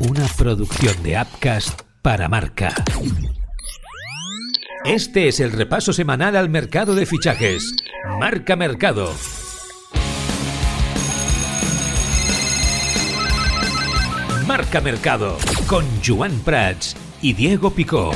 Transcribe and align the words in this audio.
Una 0.00 0.26
producción 0.28 1.02
de 1.02 1.20
Upcast 1.20 1.82
para 2.00 2.26
marca. 2.26 2.72
Este 4.86 5.28
es 5.28 5.40
el 5.40 5.52
repaso 5.52 5.92
semanal 5.92 6.36
al 6.36 6.48
mercado 6.48 6.94
de 6.94 7.04
fichajes. 7.04 7.74
Marca 8.18 8.56
Mercado. 8.56 9.12
Marca 14.46 14.80
Mercado 14.80 15.36
con 15.66 15.84
Joan 16.02 16.32
Prats 16.40 16.96
y 17.20 17.34
Diego 17.34 17.70
Picó. 17.70 18.12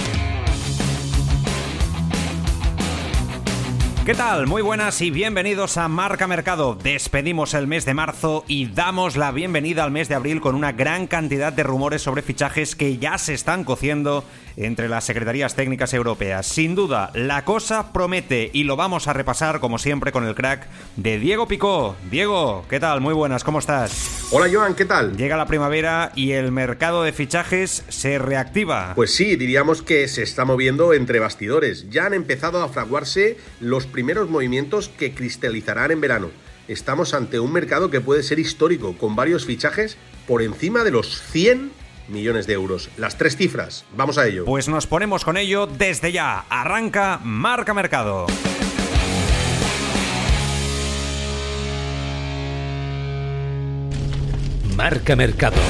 ¿Qué 4.04 4.14
tal? 4.14 4.46
Muy 4.46 4.60
buenas 4.60 5.00
y 5.00 5.10
bienvenidos 5.10 5.78
a 5.78 5.88
Marca 5.88 6.26
Mercado. 6.26 6.74
Despedimos 6.74 7.54
el 7.54 7.66
mes 7.66 7.86
de 7.86 7.94
marzo 7.94 8.44
y 8.46 8.66
damos 8.66 9.16
la 9.16 9.32
bienvenida 9.32 9.82
al 9.82 9.92
mes 9.92 10.10
de 10.10 10.14
abril 10.14 10.42
con 10.42 10.54
una 10.54 10.72
gran 10.72 11.06
cantidad 11.06 11.54
de 11.54 11.62
rumores 11.62 12.02
sobre 12.02 12.20
fichajes 12.20 12.76
que 12.76 12.98
ya 12.98 13.16
se 13.16 13.32
están 13.32 13.64
cociendo 13.64 14.22
entre 14.56 14.90
las 14.90 15.04
secretarías 15.04 15.54
técnicas 15.54 15.94
europeas. 15.94 16.46
Sin 16.46 16.74
duda, 16.74 17.12
la 17.14 17.46
cosa 17.46 17.92
promete 17.94 18.50
y 18.52 18.64
lo 18.64 18.76
vamos 18.76 19.08
a 19.08 19.14
repasar 19.14 19.58
como 19.58 19.78
siempre 19.78 20.12
con 20.12 20.26
el 20.26 20.34
crack 20.34 20.68
de 20.96 21.18
Diego 21.18 21.48
Picó. 21.48 21.96
Diego, 22.10 22.66
¿qué 22.68 22.80
tal? 22.80 23.00
Muy 23.00 23.14
buenas, 23.14 23.42
¿cómo 23.42 23.58
estás? 23.58 24.28
Hola 24.30 24.48
Joan, 24.52 24.74
¿qué 24.74 24.84
tal? 24.84 25.16
Llega 25.16 25.36
la 25.36 25.46
primavera 25.46 26.12
y 26.14 26.32
el 26.32 26.52
mercado 26.52 27.04
de 27.04 27.12
fichajes 27.12 27.84
se 27.88 28.18
reactiva. 28.18 28.92
Pues 28.94 29.14
sí, 29.14 29.36
diríamos 29.36 29.82
que 29.82 30.08
se 30.08 30.22
está 30.22 30.44
moviendo 30.44 30.92
entre 30.92 31.20
bastidores. 31.20 31.88
Ya 31.88 32.06
han 32.06 32.14
empezado 32.14 32.62
a 32.62 32.68
fraguarse 32.68 33.38
los 33.60 33.86
primeros 33.94 34.28
movimientos 34.28 34.88
que 34.88 35.14
cristalizarán 35.14 35.92
en 35.92 36.00
verano. 36.00 36.30
Estamos 36.66 37.14
ante 37.14 37.38
un 37.38 37.52
mercado 37.52 37.90
que 37.90 38.00
puede 38.00 38.24
ser 38.24 38.40
histórico, 38.40 38.98
con 38.98 39.14
varios 39.14 39.46
fichajes 39.46 39.96
por 40.26 40.42
encima 40.42 40.82
de 40.82 40.90
los 40.90 41.22
100 41.30 41.70
millones 42.08 42.48
de 42.48 42.54
euros. 42.54 42.90
Las 42.96 43.16
tres 43.16 43.36
cifras, 43.36 43.84
vamos 43.96 44.18
a 44.18 44.26
ello. 44.26 44.46
Pues 44.46 44.68
nos 44.68 44.88
ponemos 44.88 45.24
con 45.24 45.36
ello 45.36 45.68
desde 45.68 46.10
ya. 46.10 46.40
Arranca 46.50 47.20
Marca 47.22 47.72
Mercado. 47.72 48.26
Marca 54.76 55.14
Mercado. 55.14 55.60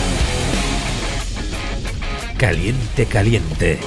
Caliente, 2.38 3.05
caliente. 3.05 3.78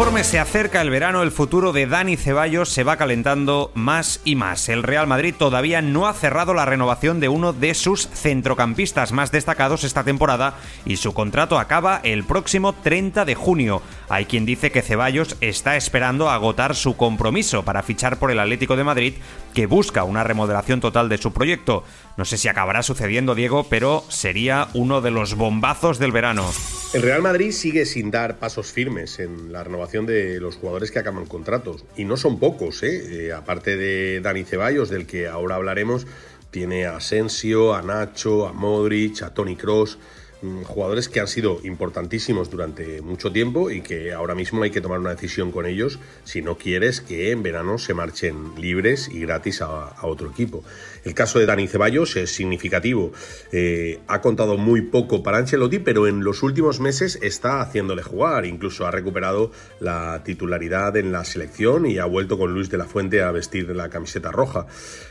Conforme 0.00 0.24
se 0.24 0.38
acerca 0.38 0.80
el 0.80 0.88
verano, 0.88 1.22
el 1.22 1.30
futuro 1.30 1.74
de 1.74 1.86
Dani 1.86 2.16
Ceballos 2.16 2.70
se 2.70 2.84
va 2.84 2.96
calentando 2.96 3.70
más 3.74 4.22
y 4.24 4.34
más. 4.34 4.70
El 4.70 4.82
Real 4.82 5.06
Madrid 5.06 5.34
todavía 5.38 5.82
no 5.82 6.06
ha 6.06 6.14
cerrado 6.14 6.54
la 6.54 6.64
renovación 6.64 7.20
de 7.20 7.28
uno 7.28 7.52
de 7.52 7.74
sus 7.74 8.08
centrocampistas 8.08 9.12
más 9.12 9.30
destacados 9.30 9.84
esta 9.84 10.02
temporada 10.02 10.54
y 10.86 10.96
su 10.96 11.12
contrato 11.12 11.58
acaba 11.58 12.00
el 12.02 12.24
próximo 12.24 12.72
30 12.72 13.26
de 13.26 13.34
junio. 13.34 13.82
Hay 14.08 14.24
quien 14.24 14.46
dice 14.46 14.72
que 14.72 14.80
Ceballos 14.80 15.36
está 15.42 15.76
esperando 15.76 16.30
agotar 16.30 16.74
su 16.74 16.96
compromiso 16.96 17.62
para 17.66 17.82
fichar 17.82 18.18
por 18.18 18.30
el 18.30 18.40
Atlético 18.40 18.76
de 18.76 18.84
Madrid, 18.84 19.14
que 19.54 19.66
busca 19.66 20.04
una 20.04 20.24
remodelación 20.24 20.80
total 20.80 21.08
de 21.08 21.18
su 21.18 21.32
proyecto. 21.32 21.84
No 22.16 22.24
sé 22.24 22.36
si 22.36 22.48
acabará 22.48 22.82
sucediendo, 22.82 23.34
Diego, 23.34 23.66
pero 23.68 24.04
sería 24.08 24.68
uno 24.74 25.00
de 25.00 25.10
los 25.10 25.34
bombazos 25.34 25.98
del 25.98 26.12
verano. 26.12 26.50
El 26.92 27.02
Real 27.02 27.22
Madrid 27.22 27.52
sigue 27.52 27.86
sin 27.86 28.10
dar 28.10 28.38
pasos 28.38 28.72
firmes 28.72 29.20
en 29.20 29.52
la 29.52 29.62
renovación 29.62 30.06
de 30.06 30.40
los 30.40 30.56
jugadores 30.56 30.90
que 30.90 30.98
acaban 30.98 31.26
contratos. 31.26 31.84
Y 31.96 32.04
no 32.04 32.16
son 32.16 32.38
pocos, 32.38 32.82
¿eh? 32.82 33.26
Eh, 33.28 33.32
aparte 33.32 33.76
de 33.76 34.20
Dani 34.20 34.44
Ceballos, 34.44 34.90
del 34.90 35.06
que 35.06 35.28
ahora 35.28 35.54
hablaremos, 35.54 36.06
tiene 36.50 36.86
a 36.86 36.96
Asensio, 36.96 37.74
a 37.74 37.82
Nacho, 37.82 38.48
a 38.48 38.52
Modric, 38.52 39.22
a 39.22 39.32
Tony 39.32 39.56
Cross. 39.56 39.98
Mm, 40.42 40.62
jugadores 40.62 41.10
que 41.10 41.20
han 41.20 41.28
sido 41.28 41.60
importantísimos 41.64 42.50
durante 42.50 43.02
mucho 43.02 43.30
tiempo 43.30 43.70
y 43.70 43.82
que 43.82 44.14
ahora 44.14 44.34
mismo 44.34 44.62
hay 44.62 44.70
que 44.70 44.80
tomar 44.80 44.98
una 44.98 45.10
decisión 45.10 45.52
con 45.52 45.66
ellos 45.66 45.98
si 46.24 46.40
no 46.40 46.56
quieres 46.56 47.02
que 47.02 47.30
en 47.30 47.42
verano 47.42 47.76
se 47.76 47.92
marchen 47.92 48.54
libres 48.56 49.10
y 49.12 49.20
gratis 49.20 49.60
a, 49.60 49.94
otro 50.02 50.30
equipo. 50.30 50.64
El 51.04 51.12
caso 51.12 51.38
de 51.38 51.46
Dani 51.46 51.68
Ceballos 51.68 52.16
es 52.16 52.30
significativo. 52.30 53.12
Eh, 53.52 54.00
ha 54.06 54.22
contado 54.22 54.56
muy 54.56 54.80
poco 54.80 55.22
para 55.22 55.36
Ancelotti, 55.36 55.78
pero 55.78 56.06
en 56.06 56.24
los 56.24 56.42
últimos 56.42 56.80
meses 56.80 57.18
está 57.20 57.60
haciéndole 57.60 58.02
jugar. 58.02 58.46
Incluso 58.46 58.86
ha 58.86 58.90
recuperado 58.90 59.50
la 59.78 60.22
titularidad 60.24 60.96
en 60.96 61.12
la 61.12 61.24
selección 61.24 61.84
y 61.84 61.98
ha 61.98 62.06
vuelto 62.06 62.38
con 62.38 62.54
Luis 62.54 62.70
de 62.70 62.78
la 62.78 62.86
Fuente 62.86 63.22
a 63.22 63.30
vestir 63.30 63.68
la 63.76 63.90
camiseta 63.90 64.30
roja. 64.30 64.66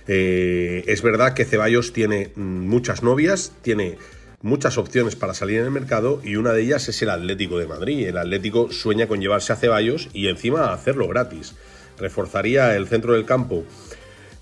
Eh, 0.07 0.83
es 0.87 1.03
verdad 1.03 1.33
que 1.35 1.45
Ceballos 1.45 1.93
tiene 1.93 2.31
mm, 2.35 2.41
muchas 2.41 3.03
novias, 3.03 3.53
tiene 3.61 3.97
muchas 4.41 4.77
opciones 4.77 5.15
para 5.15 5.33
salir 5.33 5.59
en 5.59 5.65
el 5.65 5.71
mercado 5.71 6.21
y 6.23 6.35
una 6.35 6.53
de 6.53 6.61
ellas 6.61 6.87
es 6.89 7.01
el 7.01 7.09
Atlético 7.09 7.57
de 7.57 7.67
Madrid. 7.67 8.07
El 8.07 8.17
Atlético 8.17 8.71
sueña 8.71 9.07
con 9.07 9.19
llevarse 9.19 9.53
a 9.53 9.55
Ceballos 9.55 10.09
y 10.13 10.27
encima 10.27 10.73
hacerlo 10.73 11.07
gratis. 11.07 11.55
Reforzaría 11.97 12.75
el 12.75 12.87
centro 12.87 13.13
del 13.13 13.25
campo 13.25 13.63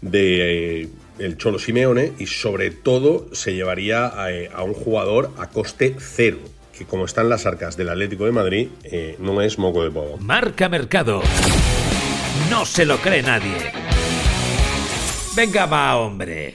de 0.02 0.82
eh, 0.84 0.90
el 1.20 1.38
Cholo 1.38 1.58
Simeone 1.58 2.14
y 2.20 2.28
sobre 2.28 2.70
todo 2.70 3.28
se 3.34 3.56
llevaría 3.56 4.12
eh, 4.30 4.50
a, 4.54 4.64
un 4.64 4.74
jugador 4.74 5.32
a 5.38 5.50
coste 5.50 5.96
cero 6.00 6.38
que 6.78 6.86
como 6.86 7.06
están 7.06 7.28
las 7.28 7.48
arcas 7.48 7.76
del 7.76 7.90
Atlético 7.90 8.26
de 8.26 8.32
Madrid 8.32 8.68
eh, 8.84 9.16
no 9.20 9.42
es 9.42 9.58
moco 9.58 9.84
de 9.84 9.90
pavo. 9.90 10.18
Marca 10.20 10.70
Mercado. 10.70 11.24
No 12.52 12.66
se 12.66 12.86
lo 12.86 12.98
cree 12.98 13.24
nadie. 13.24 13.72
Venga 15.36 15.66
va, 15.66 15.98
hombre. 15.98 16.54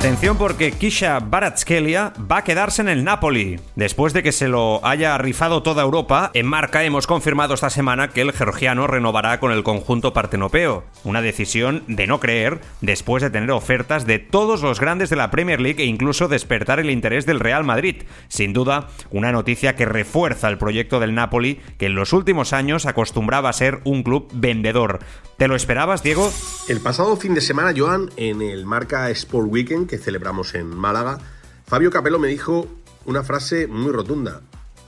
Atención 0.00 0.38
porque 0.38 0.72
Kisha 0.72 1.20
Baratskelia 1.20 2.14
va 2.18 2.38
a 2.38 2.44
quedarse 2.44 2.80
en 2.80 2.88
el 2.88 3.04
Napoli. 3.04 3.60
Después 3.76 4.14
de 4.14 4.22
que 4.22 4.32
se 4.32 4.48
lo 4.48 4.80
haya 4.82 5.18
rifado 5.18 5.62
toda 5.62 5.82
Europa, 5.82 6.30
en 6.32 6.46
marca 6.46 6.82
hemos 6.84 7.06
confirmado 7.06 7.52
esta 7.52 7.68
semana 7.68 8.08
que 8.08 8.22
el 8.22 8.32
georgiano 8.32 8.86
renovará 8.86 9.38
con 9.40 9.52
el 9.52 9.62
conjunto 9.62 10.14
partenopeo. 10.14 10.84
Una 11.04 11.20
decisión 11.20 11.84
de 11.86 12.06
no 12.06 12.18
creer 12.18 12.62
después 12.80 13.22
de 13.22 13.28
tener 13.28 13.50
ofertas 13.50 14.06
de 14.06 14.18
todos 14.18 14.62
los 14.62 14.80
grandes 14.80 15.10
de 15.10 15.16
la 15.16 15.30
Premier 15.30 15.60
League 15.60 15.82
e 15.82 15.86
incluso 15.86 16.28
despertar 16.28 16.80
el 16.80 16.88
interés 16.88 17.26
del 17.26 17.38
Real 17.38 17.64
Madrid. 17.64 18.04
Sin 18.28 18.54
duda, 18.54 18.88
una 19.10 19.32
noticia 19.32 19.76
que 19.76 19.84
refuerza 19.84 20.48
el 20.48 20.56
proyecto 20.56 20.98
del 20.98 21.14
Napoli, 21.14 21.60
que 21.76 21.84
en 21.84 21.94
los 21.94 22.14
últimos 22.14 22.54
años 22.54 22.86
acostumbraba 22.86 23.50
a 23.50 23.52
ser 23.52 23.82
un 23.84 24.02
club 24.02 24.30
vendedor. 24.32 25.00
¿Te 25.40 25.48
lo 25.48 25.56
esperabas, 25.56 26.02
Diego? 26.02 26.30
El 26.68 26.80
pasado 26.80 27.16
fin 27.16 27.32
de 27.32 27.40
semana, 27.40 27.72
Joan, 27.74 28.10
en 28.18 28.42
el 28.42 28.66
Marca 28.66 29.08
Sport 29.08 29.48
Weekend 29.48 29.88
que 29.88 29.96
celebramos 29.96 30.54
en 30.54 30.66
Málaga, 30.66 31.18
Fabio 31.66 31.90
Capello 31.90 32.18
me 32.18 32.28
dijo 32.28 32.68
una 33.06 33.22
frase 33.22 33.66
muy 33.66 33.90
rotunda. 33.90 34.42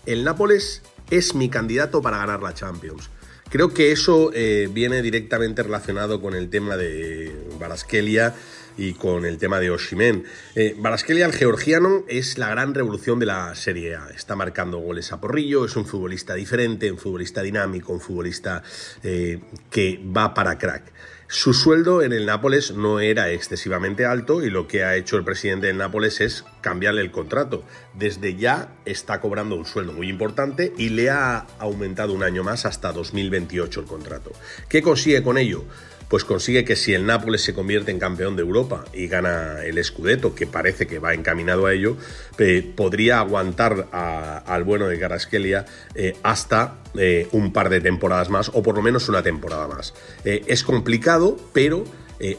El 0.04 0.24
Nápoles 0.24 0.82
es 1.08 1.34
mi 1.34 1.48
candidato 1.48 2.02
para 2.02 2.18
ganar 2.18 2.42
la 2.42 2.52
Champions. 2.52 3.08
Creo 3.48 3.72
que 3.72 3.92
eso 3.92 4.30
eh, 4.34 4.68
viene 4.70 5.00
directamente 5.00 5.62
relacionado 5.62 6.20
con 6.20 6.34
el 6.34 6.50
tema 6.50 6.76
de 6.76 7.34
Baraskelia 7.58 8.34
y 8.77 8.94
con 8.94 9.25
el 9.25 9.38
tema 9.38 9.60
de 9.60 9.71
Oshimen. 9.71 10.25
Eh, 10.55 10.75
Baraskelia, 10.78 11.27
el 11.27 11.33
georgiano, 11.33 12.05
es 12.09 12.38
la 12.38 12.49
gran 12.49 12.75
revolución 12.75 13.19
de 13.19 13.27
la 13.27 13.55
Serie 13.55 13.97
A. 13.97 14.09
Está 14.15 14.37
marcando 14.37 14.78
goles 14.78 15.12
a 15.12 15.21
porrillo, 15.21 15.65
es 15.65 15.77
un 15.77 15.87
futbolista 15.87 16.34
diferente, 16.34 16.91
un 16.91 16.99
futbolista 16.99 17.43
dinámico, 17.43 17.93
un 17.93 18.00
futbolista 18.00 18.62
eh, 19.03 19.41
que 19.71 20.00
va 20.16 20.34
para 20.34 20.59
crack. 20.59 20.93
Su 21.32 21.55
sueldo 21.55 22.03
en 22.03 22.12
el 22.12 22.27
Nápoles 22.27 22.72
no 22.72 23.00
era 23.00 23.31
excesivamente 23.31 24.05
alto 24.05 24.44
y 24.44 24.50
lo 24.50 24.69
que 24.69 24.84
ha 24.84 24.97
hecho 24.97 25.16
el 25.16 25.25
presidente 25.25 25.69
del 25.69 25.78
Nápoles 25.78 26.21
es 26.21 26.44
cambiarle 26.61 27.00
el 27.00 27.11
contrato. 27.11 27.65
Desde 27.94 28.37
ya 28.37 28.75
está 28.84 29.19
cobrando 29.19 29.56
un 29.56 29.65
sueldo 29.65 29.94
muy 29.94 30.11
importante 30.11 30.75
y 30.77 30.91
le 30.91 31.09
ha 31.09 31.47
aumentado 31.59 32.12
un 32.12 32.22
año 32.22 32.44
más 32.44 32.66
hasta 32.66 32.93
2028 32.93 33.81
el 33.81 33.87
contrato. 33.87 34.31
¿Qué 34.69 34.82
consigue 34.82 35.22
con 35.22 35.38
ello? 35.38 35.65
Pues 36.12 36.25
consigue 36.25 36.62
que 36.67 36.77
si 36.77 36.93
el 36.93 37.06
Nápoles 37.06 37.41
se 37.41 37.55
convierte 37.55 37.91
en 37.91 37.99
campeón 37.99 38.37
de 38.37 38.43
Europa 38.43 38.84
y 38.93 39.06
gana 39.06 39.65
el 39.65 39.83
Scudetto, 39.83 40.34
que 40.34 40.47
parece 40.47 40.87
que 40.87 40.99
va 40.99 41.15
encaminado 41.15 41.64
a 41.64 41.73
ello, 41.73 41.97
eh, 42.37 42.70
podría 42.76 43.20
aguantar 43.20 43.88
al 43.91 44.64
bueno 44.64 44.88
de 44.88 44.99
Garaskelia 44.99 45.64
eh, 45.94 46.14
hasta 46.23 46.75
eh, 46.99 47.29
un 47.32 47.55
par 47.55 47.70
de 47.70 47.81
temporadas 47.81 48.29
más, 48.29 48.50
o 48.53 48.62
por 48.62 48.75
lo 48.75 48.82
menos 48.82 49.09
una 49.09 49.23
temporada 49.23 49.67
más. 49.69 49.94
es 50.23 50.64
complicado, 50.64 51.38
pero 51.55 51.85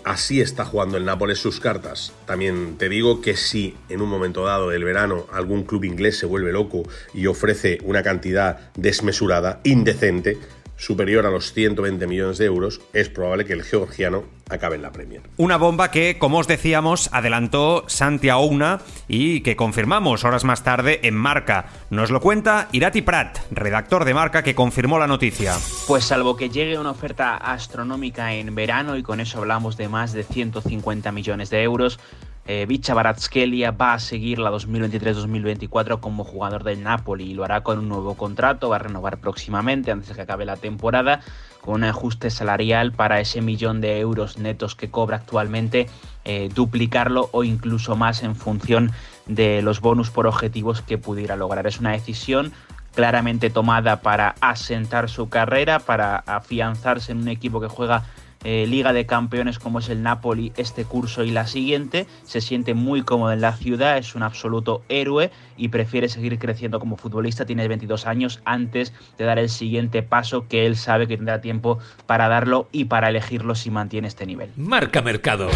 así 0.03 0.39
está 0.39 0.65
jugando 0.65 0.97
el 0.97 1.03
Nápoles 1.03 1.39
sus 1.39 1.59
cartas. 1.59 2.13
También 2.27 2.77
te 2.77 2.89
digo 2.89 3.21
que 3.21 3.35
si 3.35 3.75
en 3.89 4.01
un 4.01 4.09
momento 4.09 4.45
dado 4.45 4.69
del 4.69 4.83
verano 4.83 5.25
algún 5.31 5.63
club 5.63 5.83
inglés 5.83 6.19
se 6.19 6.27
vuelve 6.27 6.51
loco 6.51 6.83
y 7.11 7.25
ofrece 7.25 7.79
una 7.83 8.03
cantidad 8.03 8.71
desmesurada, 8.75 9.61
indecente, 9.63 10.37
superior 10.83 11.25
a 11.25 11.31
los 11.31 11.53
120 11.53 12.05
millones 12.07 12.37
de 12.37 12.45
euros, 12.45 12.81
es 12.93 13.09
probable 13.09 13.45
que 13.45 13.53
el 13.53 13.63
georgiano 13.63 14.23
acabe 14.49 14.75
en 14.75 14.81
la 14.81 14.91
Premier. 14.91 15.21
Una 15.37 15.57
bomba 15.57 15.91
que, 15.91 16.17
como 16.19 16.39
os 16.39 16.47
decíamos, 16.47 17.09
adelantó 17.13 17.85
Santi 17.87 18.29
Aouna 18.29 18.81
y 19.07 19.41
que 19.41 19.55
confirmamos 19.55 20.25
horas 20.25 20.43
más 20.43 20.63
tarde 20.63 20.99
en 21.03 21.15
Marca. 21.15 21.67
Nos 21.89 22.11
lo 22.11 22.19
cuenta 22.19 22.67
Irati 22.71 23.01
Prat, 23.01 23.39
redactor 23.51 24.05
de 24.05 24.13
Marca, 24.13 24.43
que 24.43 24.55
confirmó 24.55 24.99
la 24.99 25.07
noticia. 25.07 25.55
Pues 25.87 26.03
salvo 26.03 26.35
que 26.35 26.49
llegue 26.49 26.77
una 26.77 26.91
oferta 26.91 27.35
astronómica 27.35 28.33
en 28.33 28.53
verano, 28.53 28.97
y 28.97 29.03
con 29.03 29.19
eso 29.19 29.39
hablamos 29.39 29.77
de 29.77 29.87
más 29.87 30.13
de 30.13 30.23
150 30.23 31.11
millones 31.11 31.49
de 31.49 31.63
euros, 31.63 31.99
eh, 32.45 32.65
Vicha 32.67 32.93
Baratskelia 32.93 33.71
va 33.71 33.93
a 33.93 33.99
seguir 33.99 34.39
la 34.39 34.51
2023-2024 34.51 35.99
como 35.99 36.23
jugador 36.23 36.63
del 36.63 36.83
Napoli 36.83 37.31
y 37.31 37.33
lo 37.33 37.45
hará 37.45 37.61
con 37.61 37.79
un 37.79 37.87
nuevo 37.87 38.15
contrato, 38.15 38.69
va 38.69 38.75
a 38.77 38.79
renovar 38.79 39.17
próximamente 39.19 39.91
antes 39.91 40.09
de 40.09 40.15
que 40.15 40.21
acabe 40.21 40.45
la 40.45 40.57
temporada 40.57 41.21
con 41.61 41.75
un 41.75 41.83
ajuste 41.85 42.29
salarial 42.29 42.91
para 42.91 43.21
ese 43.21 43.41
millón 43.41 43.79
de 43.79 43.99
euros 43.99 44.37
netos 44.37 44.75
que 44.75 44.89
cobra 44.89 45.17
actualmente, 45.17 45.87
eh, 46.25 46.49
duplicarlo 46.53 47.29
o 47.31 47.45
incluso 47.45 47.95
más 47.95 48.23
en 48.23 48.35
función 48.35 48.91
de 49.25 49.61
los 49.61 49.79
bonus 49.79 50.09
por 50.09 50.27
objetivos 50.27 50.81
que 50.81 50.97
pudiera 50.97 51.37
lograr. 51.37 51.65
Es 51.65 51.79
una 51.79 51.91
decisión 51.91 52.51
claramente 52.93 53.49
tomada 53.49 54.01
para 54.01 54.35
asentar 54.41 55.09
su 55.09 55.29
carrera, 55.29 55.79
para 55.79 56.17
afianzarse 56.17 57.13
en 57.13 57.19
un 57.19 57.29
equipo 57.29 57.61
que 57.61 57.67
juega 57.67 58.03
eh, 58.43 58.65
Liga 58.67 58.93
de 58.93 59.05
Campeones 59.05 59.59
como 59.59 59.79
es 59.79 59.89
el 59.89 60.03
Napoli 60.03 60.51
este 60.57 60.85
curso 60.85 61.23
y 61.23 61.31
la 61.31 61.47
siguiente. 61.47 62.07
Se 62.23 62.41
siente 62.41 62.73
muy 62.73 63.03
cómodo 63.03 63.31
en 63.31 63.41
la 63.41 63.55
ciudad, 63.55 63.97
es 63.97 64.15
un 64.15 64.23
absoluto 64.23 64.83
héroe 64.89 65.31
y 65.57 65.69
prefiere 65.69 66.09
seguir 66.09 66.39
creciendo 66.39 66.79
como 66.79 66.97
futbolista. 66.97 67.45
Tiene 67.45 67.67
22 67.67 68.05
años 68.07 68.41
antes 68.45 68.93
de 69.17 69.25
dar 69.25 69.39
el 69.39 69.49
siguiente 69.49 70.03
paso 70.03 70.47
que 70.47 70.65
él 70.65 70.75
sabe 70.75 71.07
que 71.07 71.17
tendrá 71.17 71.41
tiempo 71.41 71.79
para 72.05 72.27
darlo 72.27 72.67
y 72.71 72.85
para 72.85 73.09
elegirlo 73.09 73.55
si 73.55 73.69
mantiene 73.71 74.07
este 74.07 74.25
nivel. 74.25 74.49
Marca 74.55 75.01
Mercado. 75.01 75.49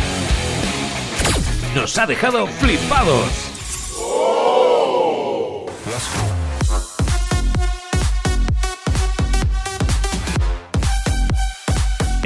Nos 1.75 1.97
ha 1.97 2.07
dejado 2.07 2.47
flipados. 2.47 3.53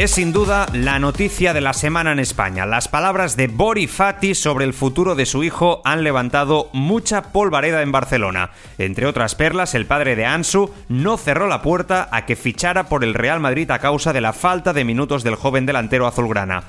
Es 0.01 0.09
sin 0.09 0.33
duda 0.33 0.65
la 0.73 0.97
noticia 0.97 1.53
de 1.53 1.61
la 1.61 1.73
semana 1.73 2.11
en 2.11 2.17
España. 2.17 2.65
Las 2.65 2.87
palabras 2.87 3.37
de 3.37 3.45
Bori 3.45 3.85
Fati 3.85 4.33
sobre 4.33 4.65
el 4.65 4.73
futuro 4.73 5.13
de 5.13 5.27
su 5.27 5.43
hijo 5.43 5.79
han 5.85 6.03
levantado 6.03 6.71
mucha 6.73 7.31
polvareda 7.31 7.83
en 7.83 7.91
Barcelona. 7.91 8.49
Entre 8.79 9.05
otras 9.05 9.35
perlas, 9.35 9.75
el 9.75 9.85
padre 9.85 10.15
de 10.15 10.25
Ansu 10.25 10.73
no 10.89 11.17
cerró 11.17 11.45
la 11.45 11.61
puerta 11.61 12.09
a 12.11 12.25
que 12.25 12.35
fichara 12.35 12.89
por 12.89 13.03
el 13.03 13.13
Real 13.13 13.41
Madrid 13.41 13.69
a 13.69 13.77
causa 13.77 14.11
de 14.11 14.21
la 14.21 14.33
falta 14.33 14.73
de 14.73 14.85
minutos 14.85 15.21
del 15.21 15.35
joven 15.35 15.67
delantero 15.67 16.07
azulgrana. 16.07 16.63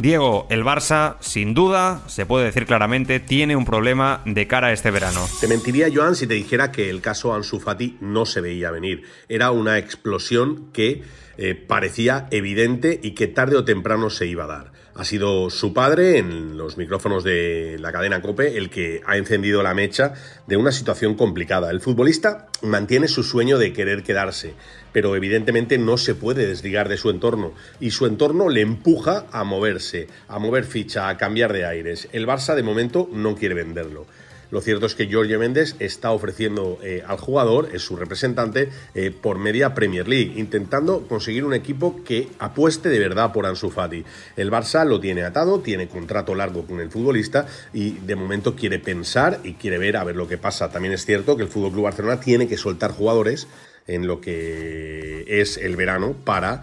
Diego, 0.00 0.46
el 0.48 0.62
Barça, 0.62 1.16
sin 1.18 1.54
duda, 1.54 2.02
se 2.06 2.24
puede 2.24 2.44
decir 2.44 2.66
claramente, 2.66 3.18
tiene 3.18 3.56
un 3.56 3.64
problema 3.64 4.22
de 4.24 4.46
cara 4.46 4.68
a 4.68 4.72
este 4.72 4.92
verano. 4.92 5.26
Te 5.40 5.48
mentiría, 5.48 5.88
Joan, 5.92 6.14
si 6.14 6.28
te 6.28 6.34
dijera 6.34 6.70
que 6.70 6.88
el 6.88 7.00
caso 7.00 7.34
Ansu 7.34 7.58
Fati 7.58 7.96
no 8.00 8.24
se 8.24 8.40
veía 8.40 8.70
venir. 8.70 9.02
Era 9.28 9.50
una 9.50 9.76
explosión 9.76 10.70
que 10.72 11.02
eh, 11.36 11.56
parecía 11.56 12.28
evidente 12.30 13.00
y 13.02 13.10
que 13.16 13.26
tarde 13.26 13.56
o 13.56 13.64
temprano 13.64 14.08
se 14.08 14.28
iba 14.28 14.44
a 14.44 14.46
dar. 14.46 14.72
Ha 14.98 15.04
sido 15.04 15.48
su 15.48 15.72
padre, 15.72 16.18
en 16.18 16.58
los 16.58 16.76
micrófonos 16.76 17.22
de 17.22 17.76
la 17.78 17.92
cadena 17.92 18.20
Cope, 18.20 18.58
el 18.58 18.68
que 18.68 19.00
ha 19.06 19.16
encendido 19.16 19.62
la 19.62 19.72
mecha 19.72 20.14
de 20.48 20.56
una 20.56 20.72
situación 20.72 21.14
complicada. 21.14 21.70
El 21.70 21.80
futbolista 21.80 22.48
mantiene 22.62 23.06
su 23.06 23.22
sueño 23.22 23.58
de 23.58 23.72
querer 23.72 24.02
quedarse, 24.02 24.54
pero 24.92 25.14
evidentemente 25.14 25.78
no 25.78 25.98
se 25.98 26.16
puede 26.16 26.48
desligar 26.48 26.88
de 26.88 26.96
su 26.96 27.10
entorno 27.10 27.52
y 27.78 27.92
su 27.92 28.06
entorno 28.06 28.48
le 28.48 28.62
empuja 28.62 29.26
a 29.30 29.44
moverse, 29.44 30.08
a 30.26 30.40
mover 30.40 30.64
ficha, 30.64 31.08
a 31.08 31.16
cambiar 31.16 31.52
de 31.52 31.64
aires. 31.64 32.08
El 32.10 32.26
Barça 32.26 32.56
de 32.56 32.64
momento 32.64 33.08
no 33.12 33.36
quiere 33.36 33.54
venderlo. 33.54 34.04
Lo 34.50 34.60
cierto 34.62 34.86
es 34.86 34.94
que 34.94 35.12
Jorge 35.12 35.36
Méndez 35.36 35.76
está 35.78 36.10
ofreciendo 36.10 36.78
eh, 36.82 37.02
al 37.06 37.18
jugador, 37.18 37.68
es 37.74 37.82
su 37.82 37.96
representante, 37.96 38.70
eh, 38.94 39.10
por 39.10 39.38
media 39.38 39.74
Premier 39.74 40.08
League, 40.08 40.32
intentando 40.36 41.06
conseguir 41.06 41.44
un 41.44 41.52
equipo 41.52 42.02
que 42.02 42.28
apueste 42.38 42.88
de 42.88 42.98
verdad 42.98 43.32
por 43.32 43.44
Ansu 43.44 43.70
Fati. 43.70 44.04
El 44.36 44.50
Barça 44.50 44.86
lo 44.86 45.00
tiene 45.00 45.22
atado, 45.22 45.60
tiene 45.60 45.88
contrato 45.88 46.34
largo 46.34 46.64
con 46.66 46.80
el 46.80 46.90
futbolista 46.90 47.46
y 47.72 47.92
de 47.98 48.16
momento 48.16 48.56
quiere 48.56 48.78
pensar 48.78 49.40
y 49.44 49.54
quiere 49.54 49.78
ver 49.78 49.96
a 49.96 50.04
ver 50.04 50.16
lo 50.16 50.26
que 50.26 50.38
pasa. 50.38 50.70
También 50.70 50.94
es 50.94 51.04
cierto 51.04 51.36
que 51.36 51.42
el 51.42 51.48
Fútbol 51.48 51.72
Club 51.72 51.84
Barcelona 51.84 52.20
tiene 52.20 52.48
que 52.48 52.56
soltar 52.56 52.92
jugadores 52.92 53.48
en 53.86 54.06
lo 54.06 54.20
que 54.20 55.24
es 55.26 55.56
el 55.56 55.76
verano 55.76 56.14
para 56.24 56.62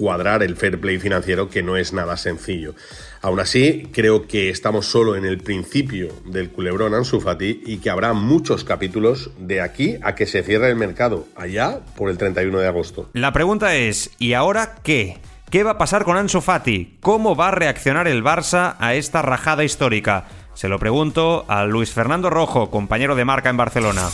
cuadrar 0.00 0.42
el 0.42 0.56
fair 0.56 0.80
play 0.80 0.98
financiero 0.98 1.50
que 1.50 1.62
no 1.62 1.76
es 1.76 1.92
nada 1.92 2.16
sencillo. 2.16 2.74
Aún 3.20 3.38
así, 3.38 3.90
creo 3.92 4.26
que 4.26 4.48
estamos 4.48 4.86
solo 4.86 5.14
en 5.14 5.26
el 5.26 5.36
principio 5.36 6.08
del 6.24 6.48
culebrón 6.48 6.94
Ansu 6.94 7.20
Fati 7.20 7.64
y 7.66 7.76
que 7.76 7.90
habrá 7.90 8.14
muchos 8.14 8.64
capítulos 8.64 9.30
de 9.38 9.60
aquí 9.60 9.98
a 10.02 10.14
que 10.14 10.24
se 10.24 10.42
cierre 10.42 10.70
el 10.70 10.76
mercado, 10.76 11.26
allá 11.36 11.80
por 11.96 12.08
el 12.08 12.16
31 12.16 12.60
de 12.60 12.66
agosto. 12.66 13.10
La 13.12 13.34
pregunta 13.34 13.76
es, 13.76 14.10
¿y 14.18 14.32
ahora 14.32 14.76
qué? 14.82 15.18
¿Qué 15.50 15.64
va 15.64 15.72
a 15.72 15.78
pasar 15.78 16.04
con 16.04 16.16
Ansu 16.16 16.40
Fati? 16.40 16.96
¿Cómo 17.00 17.36
va 17.36 17.48
a 17.48 17.50
reaccionar 17.50 18.08
el 18.08 18.24
Barça 18.24 18.76
a 18.78 18.94
esta 18.94 19.20
rajada 19.20 19.64
histórica? 19.64 20.28
Se 20.54 20.68
lo 20.68 20.78
pregunto 20.78 21.44
a 21.46 21.66
Luis 21.66 21.92
Fernando 21.92 22.30
Rojo, 22.30 22.70
compañero 22.70 23.16
de 23.16 23.26
marca 23.26 23.50
en 23.50 23.58
Barcelona. 23.58 24.08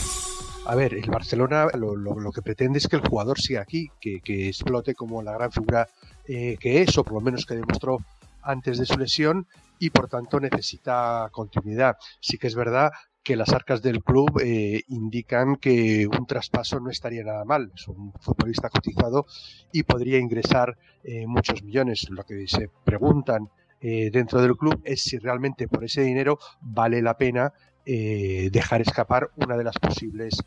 A 0.69 0.75
ver, 0.75 0.95
el 0.95 1.09
Barcelona 1.09 1.67
lo, 1.75 2.31
que 2.33 2.41
pretende 2.41 2.79
es 2.79 2.89
que 2.89 2.97
el 2.97 3.07
jugador 3.07 3.39
siga 3.39 3.61
aquí, 3.61 3.89
que, 4.01 4.49
explote 4.49 4.95
como 4.95 5.21
la 5.21 5.31
gran 5.31 5.49
figura 5.49 5.87
eh, 6.27 6.57
que 6.59 6.81
es, 6.81 6.97
o 6.97 7.05
por 7.05 7.13
lo 7.13 7.21
menos 7.21 7.45
que 7.45 7.55
demostró 7.55 7.99
antes 8.41 8.77
de 8.77 8.85
su 8.85 8.99
lesión 8.99 9.47
y 9.79 9.91
por 9.91 10.09
tanto 10.09 10.41
necesita 10.41 11.29
continuidad. 11.31 11.95
Sí 12.19 12.37
que 12.37 12.47
es 12.47 12.55
verdad 12.55 12.91
que 13.23 13.37
las 13.37 13.53
arcas 13.53 13.81
del 13.81 14.03
club 14.03 14.41
eh, 14.43 14.83
indican 14.89 15.55
que 15.55 16.05
un 16.05 16.27
traspaso 16.27 16.81
no 16.81 16.89
estaría 16.89 17.23
nada 17.23 17.45
mal. 17.45 17.71
Es 17.73 17.87
un 17.87 18.11
futbolista 18.19 18.69
cotizado 18.69 19.25
y 19.71 19.83
podría 19.83 20.19
ingresar 20.19 20.77
eh, 21.01 21.25
muchos 21.27 21.63
millones. 21.63 22.09
Lo 22.09 22.25
que 22.25 22.45
se 22.45 22.69
preguntan 22.83 23.49
eh, 23.79 24.09
dentro 24.11 24.41
del 24.41 24.57
club 24.57 24.81
es 24.83 25.03
si 25.03 25.19
realmente 25.19 25.67
por 25.67 25.83
ese 25.83 26.01
dinero 26.01 26.39
vale 26.61 27.01
la 27.01 27.15
pena 27.15 27.53
dejar 27.87 28.81
escapar 28.81 29.31
una 29.37 29.55
de 29.55 29.63
las 29.63 29.79
posibles 29.79 30.43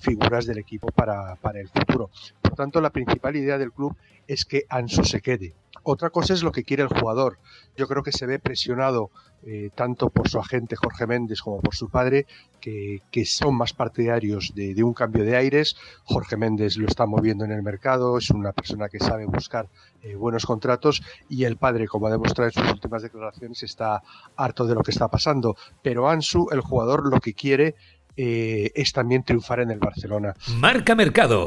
figuras 0.00 0.46
del 0.46 0.58
equipo 0.58 0.88
para, 0.88 1.36
para 1.36 1.60
el 1.60 1.68
futuro. 1.68 2.10
Por 2.40 2.54
tanto, 2.54 2.80
la 2.80 2.90
principal 2.90 3.36
idea 3.36 3.58
del 3.58 3.72
club 3.72 3.94
es 4.26 4.46
que 4.46 4.64
Ansu 4.68 5.04
se 5.04 5.20
quede. 5.20 5.52
Otra 5.82 6.10
cosa 6.10 6.34
es 6.34 6.42
lo 6.42 6.52
que 6.52 6.64
quiere 6.64 6.82
el 6.82 6.88
jugador. 6.88 7.38
Yo 7.76 7.86
creo 7.86 8.02
que 8.02 8.12
se 8.12 8.26
ve 8.26 8.38
presionado 8.38 9.10
eh, 9.46 9.70
tanto 9.74 10.10
por 10.10 10.28
su 10.28 10.38
agente 10.38 10.76
Jorge 10.76 11.06
Méndez 11.06 11.40
como 11.40 11.60
por 11.60 11.74
su 11.74 11.88
padre, 11.88 12.26
que, 12.60 13.00
son 13.24 13.54
más 13.54 13.72
partidarios 13.72 14.52
de, 14.54 14.84
un 14.84 14.92
cambio 14.92 15.24
de 15.24 15.36
aires. 15.36 15.76
Jorge 16.04 16.36
Méndez 16.36 16.76
lo 16.76 16.86
está 16.86 17.06
moviendo 17.06 17.46
en 17.46 17.52
el 17.52 17.62
mercado, 17.62 18.18
es 18.18 18.30
una 18.30 18.52
persona 18.52 18.88
que 18.90 18.98
sabe 18.98 19.24
buscar 19.24 19.68
eh, 20.02 20.14
buenos 20.14 20.44
contratos 20.44 21.02
y 21.28 21.44
el 21.44 21.56
padre, 21.56 21.88
como 21.88 22.08
ha 22.08 22.10
demostrado 22.10 22.50
en 22.50 22.62
sus 22.62 22.70
últimas 22.70 23.02
declaraciones, 23.02 23.62
está 23.62 24.02
harto 24.36 24.66
de 24.66 24.74
lo 24.74 24.82
que 24.82 24.90
está 24.90 25.08
pasando. 25.08 25.56
Pero 25.82 26.08
Ansu, 26.08 26.48
el 26.52 26.60
jugador, 26.60 27.10
lo 27.10 27.20
que 27.20 27.32
quiere 27.32 27.76
eh, 28.16 28.70
es 28.74 28.92
también 28.92 29.22
triunfar 29.22 29.60
en 29.60 29.70
el 29.70 29.78
Barcelona. 29.78 30.34
Marca 30.56 30.94
Mercado. 30.94 31.46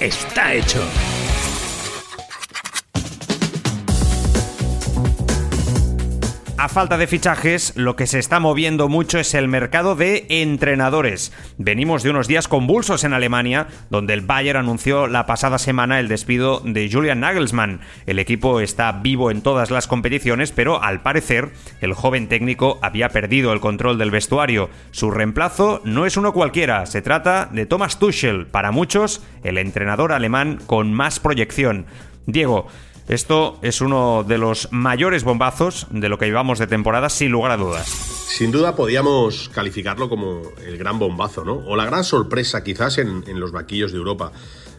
Está 0.00 0.54
hecho. 0.54 0.82
A 6.64 6.68
falta 6.70 6.96
de 6.96 7.06
fichajes, 7.06 7.74
lo 7.76 7.94
que 7.94 8.06
se 8.06 8.18
está 8.18 8.40
moviendo 8.40 8.88
mucho 8.88 9.18
es 9.18 9.34
el 9.34 9.48
mercado 9.48 9.96
de 9.96 10.24
entrenadores. 10.30 11.30
Venimos 11.58 12.02
de 12.02 12.08
unos 12.08 12.26
días 12.26 12.48
convulsos 12.48 13.04
en 13.04 13.12
Alemania, 13.12 13.66
donde 13.90 14.14
el 14.14 14.22
Bayern 14.22 14.60
anunció 14.60 15.06
la 15.06 15.26
pasada 15.26 15.58
semana 15.58 16.00
el 16.00 16.08
despido 16.08 16.62
de 16.64 16.88
Julian 16.90 17.20
Nagelsmann. 17.20 17.80
El 18.06 18.18
equipo 18.18 18.60
está 18.60 18.92
vivo 18.92 19.30
en 19.30 19.42
todas 19.42 19.70
las 19.70 19.86
competiciones, 19.86 20.52
pero 20.52 20.82
al 20.82 21.02
parecer 21.02 21.50
el 21.82 21.92
joven 21.92 22.28
técnico 22.28 22.78
había 22.80 23.10
perdido 23.10 23.52
el 23.52 23.60
control 23.60 23.98
del 23.98 24.10
vestuario. 24.10 24.70
Su 24.90 25.10
reemplazo 25.10 25.82
no 25.84 26.06
es 26.06 26.16
uno 26.16 26.32
cualquiera, 26.32 26.86
se 26.86 27.02
trata 27.02 27.44
de 27.52 27.66
Thomas 27.66 27.98
Tuchel, 27.98 28.46
para 28.46 28.72
muchos 28.72 29.22
el 29.42 29.58
entrenador 29.58 30.12
alemán 30.12 30.60
con 30.64 30.94
más 30.94 31.20
proyección. 31.20 31.84
Diego, 32.26 32.68
esto 33.08 33.58
es 33.62 33.80
uno 33.80 34.24
de 34.26 34.38
los 34.38 34.68
mayores 34.72 35.24
bombazos 35.24 35.86
de 35.90 36.08
lo 36.08 36.18
que 36.18 36.26
llevamos 36.26 36.58
de 36.58 36.66
temporada, 36.66 37.08
sin 37.08 37.30
lugar 37.30 37.52
a 37.52 37.56
dudas. 37.56 37.86
Sin 37.86 38.50
duda 38.50 38.74
podíamos 38.74 39.50
calificarlo 39.50 40.08
como 40.08 40.42
el 40.66 40.78
gran 40.78 40.98
bombazo, 40.98 41.44
¿no? 41.44 41.54
O 41.66 41.76
la 41.76 41.84
gran 41.84 42.02
sorpresa 42.02 42.64
quizás 42.64 42.98
en, 42.98 43.22
los 43.38 43.52
vaquillos 43.52 43.92
de 43.92 43.98
Europa. 43.98 44.32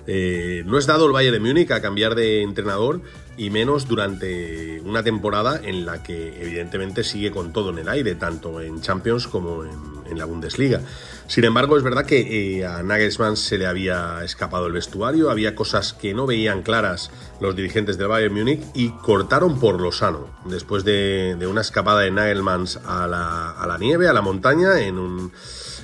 Eh, 0.08 0.64
no 0.66 0.78
es 0.78 0.86
dado 0.88 1.06
el 1.06 1.12
Bayern 1.14 1.34
de 1.34 1.40
Múnich 1.40 1.72
a 1.72 1.82
cambiar 1.82 2.16
de 2.16 2.42
entrenador 2.42 3.02
y 3.38 3.50
menos 3.50 3.88
durante 3.88 4.82
una 4.82 5.04
temporada 5.04 5.60
en 5.64 5.86
la 5.86 6.04
que 6.04 6.42
evidentemente 6.42 7.04
sigue 7.04 7.32
con 7.32 7.54
todo 7.54 7.70
en 7.70 7.80
el 7.80 7.90
aire, 7.90 8.16
tanto 8.16 8.62
en 8.62 8.82
Champions 8.82 9.28
como 9.28 9.64
en, 9.64 9.95
la 10.14 10.26
Bundesliga. 10.26 10.82
Sin 11.28 11.44
embargo, 11.44 11.78
es 11.78 11.84
verdad 11.84 12.06
que 12.06 12.60
eh, 12.60 12.66
a 12.66 12.84
Nagelsmann 12.84 13.36
se 13.36 13.58
le 13.58 13.66
había 13.66 14.24
escapado 14.24 14.68
el 14.68 14.74
vestuario, 14.74 15.32
había 15.32 15.56
cosas 15.56 15.94
que 15.94 16.14
no 16.14 16.28
veían 16.28 16.62
claras 16.62 17.12
los 17.40 17.56
dirigentes 17.56 17.98
del 17.98 18.08
Bayern 18.08 18.34
Múnich 18.34 18.62
y 18.74 18.90
cortaron 18.90 19.60
por 19.60 19.82
lo 19.82 19.92
sano. 19.92 20.28
Después 20.46 20.84
de, 20.84 21.38
una 21.50 21.62
escapada 21.62 22.02
de 22.02 22.12
Nagelsmann 22.12 22.66
a 22.86 23.08
la, 23.08 23.52
a 23.52 23.68
la 23.68 23.78
nieve, 23.78 24.08
a 24.08 24.14
la 24.14 24.22
montaña, 24.22 24.80
en 24.80 24.98
un 24.98 25.32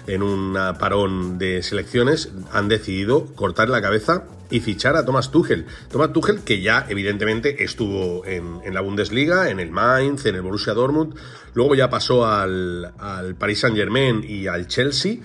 en 0.07 0.23
un 0.23 0.57
parón 0.79 1.37
de 1.37 1.61
selecciones, 1.61 2.29
han 2.51 2.67
decidido 2.67 3.27
cortar 3.35 3.69
la 3.69 3.81
cabeza 3.81 4.23
y 4.51 4.60
fichar 4.60 4.96
a 4.96 5.05
Thomas 5.05 5.31
Tuchel. 5.31 5.65
Thomas 5.89 6.13
Tuchel 6.13 6.41
que 6.41 6.62
ya 6.62 6.86
evidentemente 6.89 7.63
estuvo 7.63 8.25
en, 8.25 8.62
la 8.72 8.81
Bundesliga, 8.81 9.50
en 9.50 9.60
el 9.60 9.72
Mainz, 9.72 10.25
en 10.25 10.36
el 10.36 10.41
Borussia 10.41 10.74
Dortmund, 10.74 11.15
luego 11.53 11.74
ya 11.74 11.89
pasó 11.89 12.27
al, 12.27 12.93
Paris 13.39 13.62
Saint 13.62 13.75
Germain 13.75 14.24
y 14.27 14.48
al 14.48 14.67
Chelsea 14.67 15.17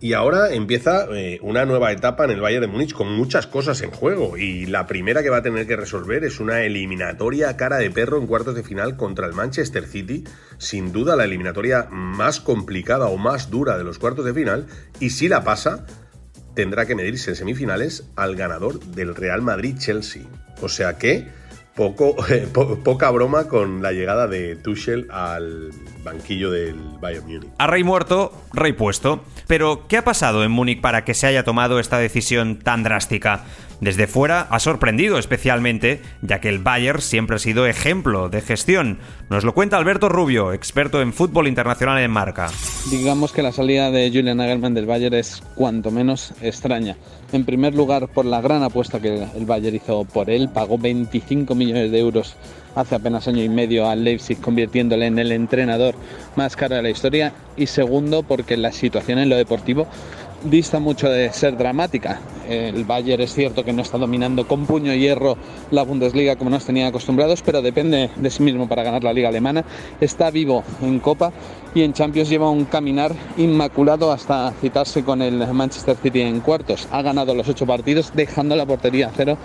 y 0.00 0.12
ahora 0.12 0.52
empieza 0.52 1.06
eh, 1.12 1.38
una 1.40 1.64
nueva 1.64 1.90
etapa 1.90 2.24
en 2.24 2.30
el 2.30 2.40
Bayern 2.40 2.60
de 2.60 2.66
Múnich 2.66 2.92
con 2.92 3.10
muchas 3.10 3.46
cosas 3.46 3.80
en 3.80 3.90
juego. 3.90 4.36
Y 4.36 4.66
la 4.66 4.86
primera 4.86 5.22
que 5.22 5.30
va 5.30 5.38
a 5.38 5.42
tener 5.42 5.66
que 5.66 5.76
resolver 5.76 6.24
es 6.24 6.40
una 6.40 6.62
eliminatoria 6.62 7.56
cara 7.56 7.78
de 7.78 7.90
perro 7.90 8.18
en 8.18 8.26
cuartos 8.26 8.54
de 8.54 8.62
final 8.62 8.98
contra 8.98 9.26
el 9.26 9.32
Manchester 9.32 9.86
City. 9.86 10.24
Sin 10.58 10.92
duda 10.92 11.16
la 11.16 11.24
eliminatoria 11.24 11.86
más 11.90 12.40
complicada 12.40 13.06
o 13.06 13.16
más 13.16 13.50
dura 13.50 13.78
de 13.78 13.84
los 13.84 13.98
cuartos 13.98 14.26
de 14.26 14.34
final. 14.34 14.66
Y 15.00 15.08
si 15.08 15.28
la 15.28 15.42
pasa, 15.42 15.86
tendrá 16.54 16.86
que 16.86 16.94
medirse 16.94 17.30
en 17.30 17.36
semifinales 17.36 18.04
al 18.16 18.36
ganador 18.36 18.80
del 18.80 19.14
Real 19.14 19.42
Madrid-Chelsea. 19.42 20.22
O 20.60 20.68
sea 20.68 20.98
que 20.98 21.28
poco, 21.74 22.16
poca 22.84 23.10
broma 23.10 23.48
con 23.48 23.82
la 23.82 23.92
llegada 23.92 24.26
de 24.26 24.56
Tuchel 24.56 25.08
al 25.10 25.70
banquillo 26.02 26.50
del 26.50 26.76
Bayern 27.00 27.26
Múnich. 27.26 27.50
A 27.58 27.66
rey 27.66 27.84
muerto, 27.84 28.32
rey 28.52 28.72
puesto. 28.72 29.24
Pero, 29.46 29.86
¿qué 29.88 29.98
ha 29.98 30.04
pasado 30.04 30.44
en 30.44 30.50
Múnich 30.50 30.80
para 30.80 31.04
que 31.04 31.14
se 31.14 31.26
haya 31.26 31.44
tomado 31.44 31.78
esta 31.78 31.98
decisión 31.98 32.58
tan 32.58 32.82
drástica? 32.82 33.44
Desde 33.80 34.06
fuera 34.06 34.42
ha 34.42 34.60
sorprendido 34.60 35.18
especialmente, 35.18 36.00
ya 36.22 36.40
que 36.40 36.48
el 36.48 36.58
Bayern 36.58 37.00
siempre 37.00 37.36
ha 37.36 37.38
sido 37.38 37.66
ejemplo 37.66 38.28
de 38.28 38.40
gestión. 38.40 38.98
Nos 39.30 39.44
lo 39.44 39.54
cuenta 39.54 39.76
Alberto 39.76 40.08
Rubio, 40.08 40.52
experto 40.52 41.02
en 41.02 41.12
fútbol 41.12 41.48
internacional 41.48 41.98
en 41.98 42.10
marca. 42.10 42.50
Digamos 42.90 43.32
que 43.32 43.42
la 43.42 43.52
salida 43.52 43.90
de 43.90 44.10
Julian 44.12 44.38
Nagelsmann 44.38 44.74
del 44.74 44.86
Bayern 44.86 45.14
es 45.14 45.42
cuanto 45.54 45.90
menos 45.90 46.34
extraña. 46.40 46.96
En 47.32 47.44
primer 47.44 47.74
lugar, 47.74 48.08
por 48.08 48.24
la 48.24 48.40
gran 48.40 48.62
apuesta 48.62 49.00
que 49.00 49.26
el 49.34 49.44
Bayern 49.44 49.76
hizo 49.76 50.04
por 50.04 50.30
él, 50.30 50.48
pagó 50.48 50.78
25 50.78 51.54
millones 51.54 51.90
de 51.90 51.98
euros 51.98 52.36
hace 52.74 52.94
apenas 52.94 53.28
año 53.28 53.42
y 53.42 53.48
medio 53.48 53.88
al 53.88 54.04
Leipzig, 54.04 54.40
convirtiéndole 54.40 55.06
en 55.06 55.18
el 55.18 55.32
entrenador 55.32 55.94
más 56.36 56.56
caro 56.56 56.76
de 56.76 56.82
la 56.82 56.90
historia. 56.90 57.32
Y 57.56 57.66
segundo, 57.66 58.22
porque 58.22 58.56
la 58.56 58.72
situación 58.72 59.18
en 59.18 59.28
lo 59.28 59.36
deportivo 59.36 59.86
dista 60.44 60.78
mucho 60.78 61.08
de 61.08 61.32
ser 61.32 61.56
dramática. 61.56 62.20
El 62.48 62.84
Bayern 62.84 63.22
es 63.22 63.34
cierto 63.34 63.64
que 63.64 63.72
no 63.72 63.82
está 63.82 63.96
dominando 63.96 64.46
con 64.46 64.66
puño 64.66 64.92
y 64.92 65.00
hierro 65.00 65.36
la 65.70 65.82
Bundesliga 65.82 66.36
como 66.36 66.50
nos 66.50 66.64
tenía 66.64 66.88
acostumbrados, 66.88 67.42
pero 67.42 67.62
depende 67.62 68.10
de 68.14 68.30
sí 68.30 68.42
mismo 68.42 68.68
para 68.68 68.82
ganar 68.82 69.02
la 69.02 69.12
liga 69.12 69.30
alemana. 69.30 69.64
Está 70.00 70.30
vivo 70.30 70.62
en 70.82 71.00
Copa 71.00 71.32
y 71.74 71.82
en 71.82 71.94
Champions 71.94 72.28
lleva 72.28 72.50
un 72.50 72.66
caminar 72.66 73.12
inmaculado 73.38 74.12
hasta 74.12 74.52
citarse 74.60 75.02
con 75.02 75.22
el 75.22 75.46
Manchester 75.52 75.96
City 75.96 76.20
en 76.20 76.40
cuartos. 76.40 76.86
Ha 76.92 77.02
ganado 77.02 77.34
los 77.34 77.48
ocho 77.48 77.66
partidos 77.66 78.12
dejando 78.14 78.54
la 78.56 78.66
portería 78.66 79.08
a 79.08 79.12
cero 79.14 79.38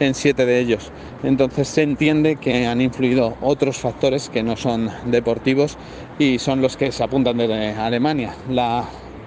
en 0.00 0.14
siete 0.14 0.46
de 0.46 0.60
ellos. 0.60 0.90
Entonces 1.22 1.68
se 1.68 1.82
entiende 1.82 2.36
que 2.36 2.66
han 2.66 2.80
influido 2.80 3.34
otros 3.42 3.78
factores 3.78 4.28
que 4.30 4.42
no 4.42 4.56
son 4.56 4.90
deportivos 5.06 5.76
y 6.18 6.38
son 6.38 6.62
los 6.62 6.76
que 6.76 6.92
se 6.92 7.04
apuntan 7.04 7.36
desde 7.36 7.70
Alemania. 7.72 8.34
La 8.50 8.84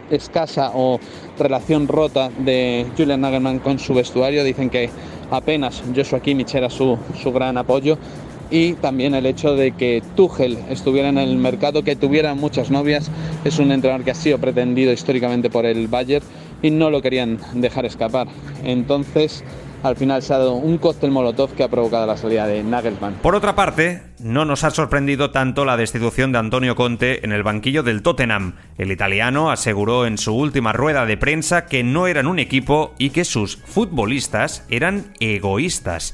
escasa 0.10 0.72
o 0.74 1.00
relación 1.38 1.88
rota 1.88 2.30
de 2.40 2.86
Julian 2.98 3.22
Nagelman 3.22 3.60
con 3.60 3.80
su 3.80 3.94
vestuario. 3.94 4.44
Dicen 4.44 4.70
que 4.70 4.90
apenas 5.32 5.84
Joshua 5.96 6.22
Kimmich 6.22 6.56
era 6.56 6.70
su, 6.70 6.98
su 7.22 7.32
gran 7.32 7.58
apoyo 7.58 7.98
y 8.52 8.74
también 8.74 9.14
el 9.14 9.26
hecho 9.26 9.56
de 9.56 9.72
que 9.72 10.02
Tuchel 10.16 10.58
estuviera 10.70 11.10
en 11.10 11.18
el 11.18 11.38
mercado, 11.38 11.84
que 11.84 11.96
tuviera 11.96 12.34
muchas 12.34 12.72
novias, 12.72 13.12
es 13.46 13.60
un 13.60 13.72
entrenador 13.72 14.04
que 14.04 14.12
ha 14.12 14.16
sido 14.16 14.40
pretendido 14.40 14.92
históricamente 14.92 15.50
por 15.50 15.66
el 15.66 15.88
Bayern 15.88 16.26
y 16.62 16.72
no 16.72 16.90
lo 16.90 17.02
querían 17.02 17.38
dejar 17.54 17.86
escapar. 17.86 18.28
Entonces, 18.64 19.44
al 19.84 19.96
final 19.96 20.22
se 20.22 20.34
ha 20.34 20.38
dado 20.38 20.54
un 20.56 20.78
cóctel 20.78 21.12
molotov 21.12 21.54
que 21.54 21.64
ha 21.64 21.70
provocado 21.70 22.06
la 22.06 22.18
salida 22.18 22.48
de 22.48 22.64
Nagelsmann. 22.64 23.16
Por 23.22 23.36
otra 23.36 23.56
parte, 23.56 24.02
no 24.20 24.46
nos 24.46 24.64
ha 24.64 24.72
sorprendido 24.72 25.32
tanto 25.32 25.66
la 25.66 25.78
destitución 25.78 26.32
de 26.32 26.40
Antonio 26.40 26.76
Conte 26.76 27.26
en 27.26 27.32
el 27.32 27.44
banquillo 27.44 27.84
del 27.84 28.02
Tottenham. 28.02 28.56
El 28.78 28.92
italiano 28.92 29.52
aseguró 29.52 30.06
en 30.06 30.18
su 30.18 30.36
última 30.36 30.74
rueda 30.74 31.06
de 31.06 31.18
prensa 31.18 31.66
que 31.66 31.84
no 31.84 32.08
eran 32.08 32.28
un 32.28 32.40
equipo 32.40 32.94
y 32.98 33.12
que 33.12 33.26
sus 33.26 33.58
futbolistas 33.58 34.66
eran 34.70 35.14
egoístas. 35.20 36.14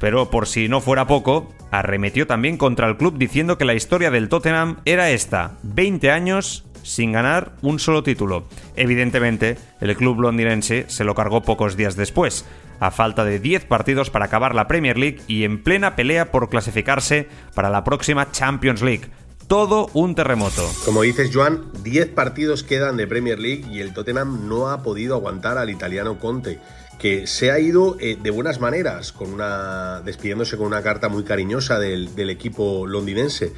Pero 0.00 0.30
por 0.30 0.46
si 0.46 0.68
no 0.68 0.80
fuera 0.80 1.06
poco, 1.06 1.52
arremetió 1.70 2.26
también 2.26 2.56
contra 2.56 2.88
el 2.88 2.96
club 2.96 3.16
diciendo 3.16 3.58
que 3.58 3.64
la 3.64 3.74
historia 3.74 4.10
del 4.10 4.28
Tottenham 4.28 4.78
era 4.84 5.10
esta, 5.10 5.52
20 5.62 6.10
años 6.10 6.64
sin 6.82 7.12
ganar 7.12 7.52
un 7.62 7.78
solo 7.78 8.02
título. 8.02 8.44
Evidentemente, 8.76 9.56
el 9.80 9.96
club 9.96 10.20
londinense 10.20 10.84
se 10.88 11.04
lo 11.04 11.14
cargó 11.14 11.42
pocos 11.42 11.76
días 11.76 11.96
después 11.96 12.44
a 12.80 12.90
falta 12.90 13.24
de 13.24 13.38
10 13.38 13.64
partidos 13.64 14.10
para 14.10 14.26
acabar 14.26 14.54
la 14.54 14.68
Premier 14.68 14.98
League 14.98 15.20
y 15.26 15.44
en 15.44 15.62
plena 15.62 15.96
pelea 15.96 16.30
por 16.30 16.48
clasificarse 16.48 17.28
para 17.54 17.70
la 17.70 17.84
próxima 17.84 18.30
Champions 18.30 18.82
League. 18.82 19.10
Todo 19.46 19.90
un 19.92 20.14
terremoto. 20.14 20.62
Como 20.84 21.02
dices, 21.02 21.30
Joan, 21.32 21.64
10 21.82 22.08
partidos 22.08 22.62
quedan 22.62 22.96
de 22.96 23.06
Premier 23.06 23.38
League 23.38 23.66
y 23.70 23.80
el 23.80 23.92
Tottenham 23.92 24.48
no 24.48 24.70
ha 24.70 24.82
podido 24.82 25.14
aguantar 25.14 25.58
al 25.58 25.68
italiano 25.68 26.18
Conte 26.18 26.58
que 26.98 27.26
se 27.26 27.50
ha 27.50 27.58
ido 27.58 27.96
eh, 28.00 28.16
de 28.20 28.30
buenas 28.30 28.60
maneras, 28.60 29.12
con 29.12 29.32
una, 29.32 30.00
despidiéndose 30.02 30.56
con 30.56 30.66
una 30.66 30.82
carta 30.82 31.08
muy 31.08 31.24
cariñosa 31.24 31.78
del, 31.78 32.14
del, 32.14 32.30
equipo 32.30 32.86
londinense 32.86 33.52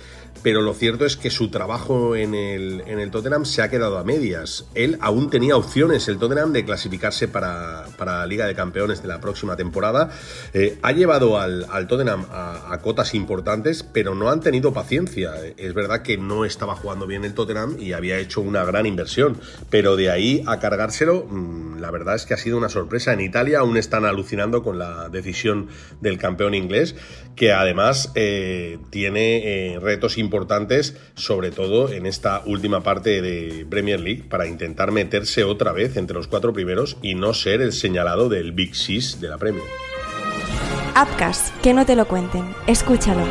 pero 0.47 0.62
lo 0.62 0.75
cierto 0.75 1.05
es 1.05 1.17
que 1.17 1.29
su 1.29 1.49
trabajo 1.49 2.15
en 2.15 2.33
el, 2.33 2.85
en 2.87 3.00
el 3.00 3.11
Tottenham 3.11 3.45
se 3.45 3.62
ha 3.62 3.69
quedado 3.69 3.99
a 3.99 4.05
medias. 4.05 4.67
Él 4.76 4.97
aún 5.00 5.29
tenía 5.29 5.57
opciones, 5.57 6.07
el 6.07 6.19
Tottenham, 6.19 6.53
de 6.53 6.65
clasificarse 6.65 7.26
para, 7.26 7.88
la 7.99 8.25
Liga 8.26 8.47
de 8.47 8.55
Campeones 8.55 9.03
de 9.03 9.09
la 9.09 9.21
próxima 9.21 9.57
temporada. 9.57 10.09
Eh, 10.55 10.79
ha 10.83 10.93
llevado 10.93 11.41
al, 11.41 11.67
Tottenham 11.88 12.26
a, 12.31 12.79
cotas 12.81 13.17
importantes, 13.17 13.83
pero 13.83 14.15
no 14.15 14.31
han 14.31 14.38
tenido 14.38 14.73
paciencia. 14.73 15.33
Es 15.57 15.75
verdad 15.75 16.03
que 16.03 16.17
no 16.17 16.45
estaba 16.45 16.76
jugando 16.76 17.09
bien 17.09 17.25
el 17.25 17.35
Tottenham 17.35 17.75
y 17.81 17.93
había 17.93 18.17
hecho 18.19 18.41
una 18.41 18.65
gran 18.65 18.87
inversión, 18.87 19.41
pero 19.69 19.97
de 19.97 20.12
ahí 20.12 20.45
a 20.47 20.61
cargárselo, 20.61 21.26
mm, 21.29 21.81
la 21.81 21.91
verdad 21.91 22.15
es 22.15 22.25
que 22.25 22.35
ha 22.35 22.38
sido 22.38 22.57
una 22.57 22.69
sorpresa. 22.69 23.12
En 23.12 23.21
Italia 23.21 23.59
aún 23.59 23.76
están 23.76 24.05
alucinando 24.05 24.62
con 24.62 24.79
la 24.79 25.09
decisión 25.09 25.67
del 26.00 26.19
campeón 26.19 26.55
inglés, 26.55 26.95
que 27.35 27.53
además 27.53 28.12
eh, 28.15 28.79
tiene 28.91 29.75
eh, 29.75 29.81
retos 29.81 30.19
importantes 30.19 30.36
importantes, 30.37 30.97
sobre 31.14 31.50
todo 31.50 31.90
en 31.90 32.05
esta 32.05 32.43
última 32.45 32.83
parte 32.83 33.23
de 33.23 33.66
Premier 33.69 34.00
League, 34.00 34.25
para 34.28 34.47
intentar 34.47 34.93
meterse 34.93 35.45
otra 35.45 35.73
vez 35.73 35.97
entre 35.97 36.16
los 36.16 36.28
cuatro 36.28 36.52
primeros 36.52 36.99
y 37.00 37.14
no 37.14 37.33
ser 37.33 37.62
el 37.62 37.73
señalado 37.73 38.28
del 38.28 38.52
Big 38.52 38.75
Six 38.75 39.21
de 39.21 39.28
la 39.28 39.38
Premier. 39.38 39.64
Upcast, 40.90 41.55
que 41.62 41.73
no 41.73 41.87
te 41.87 41.97
lo 41.97 42.07
cuenten, 42.07 42.45
escúchalo. 42.66 43.25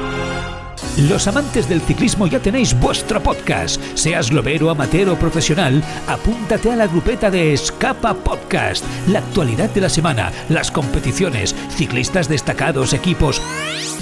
Los 0.97 1.27
amantes 1.27 1.67
del 1.67 1.81
ciclismo 1.81 2.25
ya 2.25 2.39
tenéis 2.39 2.73
vuestro 2.79 3.21
podcast. 3.21 3.81
Seas 3.95 4.29
globero, 4.29 4.69
amateur 4.69 5.09
o 5.09 5.19
profesional, 5.19 5.83
apúntate 6.07 6.71
a 6.71 6.77
la 6.77 6.87
grupeta 6.87 7.29
de 7.29 7.51
Escapa 7.51 8.13
Podcast. 8.13 8.85
La 9.09 9.19
actualidad 9.19 9.69
de 9.71 9.81
la 9.81 9.89
semana, 9.89 10.31
las 10.47 10.71
competiciones, 10.71 11.53
ciclistas 11.69 12.29
destacados, 12.29 12.93
equipos. 12.93 13.41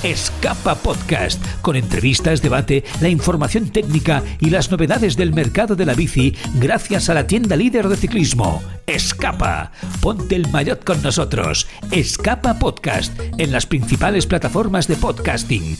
Escapa 0.04 0.76
Podcast, 0.76 1.44
con 1.64 1.76
entrevistas, 1.76 2.44
debate, 2.44 2.84
la 3.02 3.10
información 3.10 3.70
técnica 3.70 4.22
y 4.40 4.52
las 4.52 4.70
novedades 4.70 5.18
del 5.18 5.34
mercado 5.34 5.76
de 5.76 5.88
la 5.88 5.96
bici 5.96 6.36
gracias 6.60 7.10
a 7.10 7.16
la 7.16 7.26
tienda 7.26 7.56
líder 7.56 7.88
de 7.88 7.98
ciclismo. 7.98 8.62
Escapa. 8.86 9.72
Ponte 10.00 10.36
el 10.36 10.48
maillot 10.52 10.84
con 10.84 11.02
nosotros. 11.02 11.66
Escapa 11.90 12.60
Podcast 12.60 13.20
en 13.40 13.52
las 13.52 13.66
principales 13.66 14.28
plataformas 14.28 14.88
de 14.88 14.96
podcasting. 14.96 15.78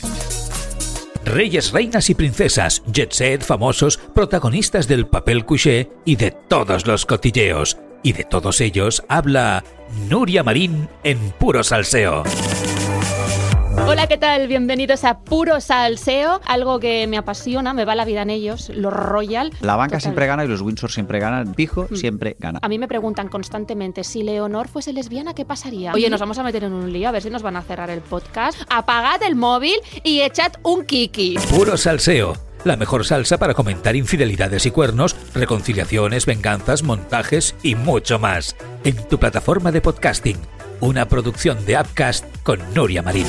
Reyes, 1.24 1.72
reinas 1.72 2.10
y 2.10 2.14
princesas, 2.14 2.82
jet 2.86 3.12
set, 3.12 3.42
famosos, 3.42 3.98
protagonistas 4.14 4.86
del 4.88 5.06
papel 5.06 5.44
couché 5.44 5.90
y 6.04 6.16
de 6.16 6.30
todos 6.30 6.86
los 6.86 7.06
cotilleos. 7.06 7.78
Y 8.02 8.12
de 8.12 8.24
todos 8.24 8.60
ellos 8.60 9.02
habla 9.08 9.64
Nuria 10.08 10.42
Marín 10.42 10.88
en 11.02 11.18
puro 11.32 11.64
salseo. 11.64 12.22
Hola, 13.76 14.06
¿qué 14.06 14.16
tal? 14.16 14.48
Bienvenidos 14.48 15.04
a 15.04 15.20
Puro 15.20 15.60
Salseo, 15.60 16.40
algo 16.46 16.80
que 16.80 17.06
me 17.06 17.18
apasiona, 17.18 17.74
me 17.74 17.84
va 17.84 17.94
la 17.94 18.04
vida 18.04 18.22
en 18.22 18.30
ellos, 18.30 18.70
los 18.70 18.92
Royal. 18.92 19.52
La 19.60 19.76
banca 19.76 20.00
siempre 20.00 20.26
gana 20.26 20.44
y 20.44 20.48
los 20.48 20.60
Windsor 20.60 20.90
siempre 20.90 21.18
ganan, 21.18 21.54
Pijo 21.54 21.88
mm. 21.90 21.96
siempre 21.96 22.36
gana. 22.38 22.58
A 22.62 22.68
mí 22.68 22.78
me 22.78 22.88
preguntan 22.88 23.28
constantemente, 23.28 24.04
si 24.04 24.22
Leonor 24.22 24.68
fuese 24.68 24.92
lesbiana, 24.92 25.34
¿qué 25.34 25.44
pasaría? 25.44 25.92
Oye, 25.92 26.08
nos 26.08 26.20
vamos 26.20 26.38
a 26.38 26.42
meter 26.42 26.64
en 26.64 26.72
un 26.72 26.92
lío, 26.92 27.08
a 27.08 27.12
ver 27.12 27.22
si 27.22 27.30
nos 27.30 27.42
van 27.42 27.56
a 27.56 27.62
cerrar 27.62 27.90
el 27.90 28.00
podcast. 28.00 28.60
Apagad 28.68 29.22
el 29.22 29.36
móvil 29.36 29.76
y 30.02 30.20
echad 30.20 30.52
un 30.62 30.84
kiki. 30.84 31.36
Puro 31.50 31.76
Salseo 31.76 32.34
la 32.64 32.76
mejor 32.76 33.04
salsa 33.04 33.38
para 33.38 33.54
comentar 33.54 33.94
infidelidades 33.94 34.64
y 34.66 34.70
cuernos, 34.70 35.16
reconciliaciones, 35.34 36.24
venganzas, 36.26 36.82
montajes 36.82 37.54
y 37.62 37.74
mucho 37.74 38.18
más. 38.18 38.56
En 38.84 38.96
tu 39.08 39.18
plataforma 39.18 39.70
de 39.70 39.82
podcasting, 39.82 40.38
una 40.80 41.06
producción 41.06 41.64
de 41.66 41.78
Upcast 41.78 42.24
con 42.42 42.60
Nuria 42.74 43.02
Marín. 43.02 43.26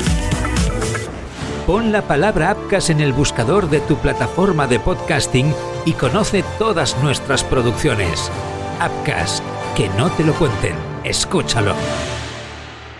Pon 1.66 1.90
la 1.90 2.02
palabra 2.02 2.50
Apcas 2.50 2.90
en 2.90 3.00
el 3.00 3.12
buscador 3.12 3.68
de 3.68 3.80
tu 3.80 3.96
plataforma 3.96 4.68
de 4.68 4.78
podcasting 4.78 5.52
y 5.84 5.94
conoce 5.94 6.44
todas 6.60 6.96
nuestras 7.02 7.42
producciones. 7.42 8.30
Apcas, 8.78 9.42
que 9.76 9.88
no 9.98 10.08
te 10.10 10.22
lo 10.22 10.32
cuenten, 10.34 10.76
escúchalo. 11.02 11.74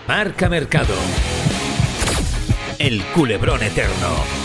Marca 0.08 0.49
Mercado. 0.49 0.94
El 2.80 3.04
culebrón 3.14 3.62
eterno. 3.62 4.36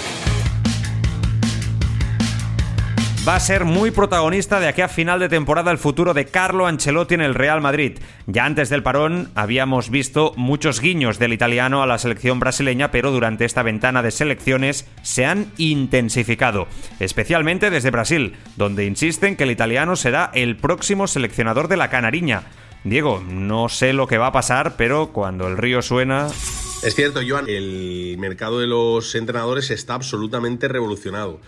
Va 3.28 3.36
a 3.36 3.40
ser 3.40 3.66
muy 3.66 3.92
protagonista 3.92 4.60
de 4.60 4.68
aquí 4.68 4.82
a 4.82 4.88
final 4.88 5.20
de 5.20 5.30
temporada 5.30 5.70
el 5.70 5.78
futuro 5.78 6.16
de 6.16 6.26
Carlo 6.26 6.66
Ancelotti 6.66 7.14
en 7.14 7.22
el 7.22 7.36
Real 7.36 7.62
Madrid. 7.62 8.00
Ya 8.26 8.46
antes 8.46 8.70
del 8.70 8.82
parón 8.82 9.30
habíamos 9.36 9.92
visto 9.92 10.34
muchos 10.38 10.82
guiños 10.82 11.20
del 11.20 11.32
italiano 11.32 11.84
a 11.84 11.86
la 11.86 12.00
selección 12.00 12.40
brasileña, 12.40 12.90
pero 12.90 13.12
durante 13.12 13.46
esta 13.46 13.62
ventana 13.62 14.02
de 14.02 14.10
selecciones 14.10 14.88
se 15.04 15.28
han 15.28 15.52
intensificado, 15.60 16.68
especialmente 17.00 17.70
desde 17.70 17.92
Brasil, 17.92 18.38
donde 18.56 18.86
insisten 18.86 19.36
que 19.36 19.44
el 19.44 19.52
italiano 19.52 19.96
será 19.96 20.32
el 20.34 20.58
próximo 20.58 21.06
seleccionador 21.06 21.68
de 21.68 21.78
la 21.78 21.92
Canariña. 21.92 22.46
Diego, 22.84 23.24
no 23.30 23.70
sé 23.70 23.94
lo 23.94 24.08
que 24.08 24.18
va 24.18 24.28
a 24.28 24.32
pasar, 24.32 24.78
pero 24.78 25.14
cuando 25.14 25.48
el 25.48 25.58
río 25.58 25.84
suena... 25.84 26.26
Es 26.82 26.96
cierto, 26.96 27.20
Joan, 27.24 27.48
el 27.48 28.16
mercado 28.18 28.60
de 28.60 28.66
los 28.66 29.14
entrenadores 29.14 29.70
está 29.70 29.94
absolutamente 29.94 30.68
revolucionado. 30.68 31.40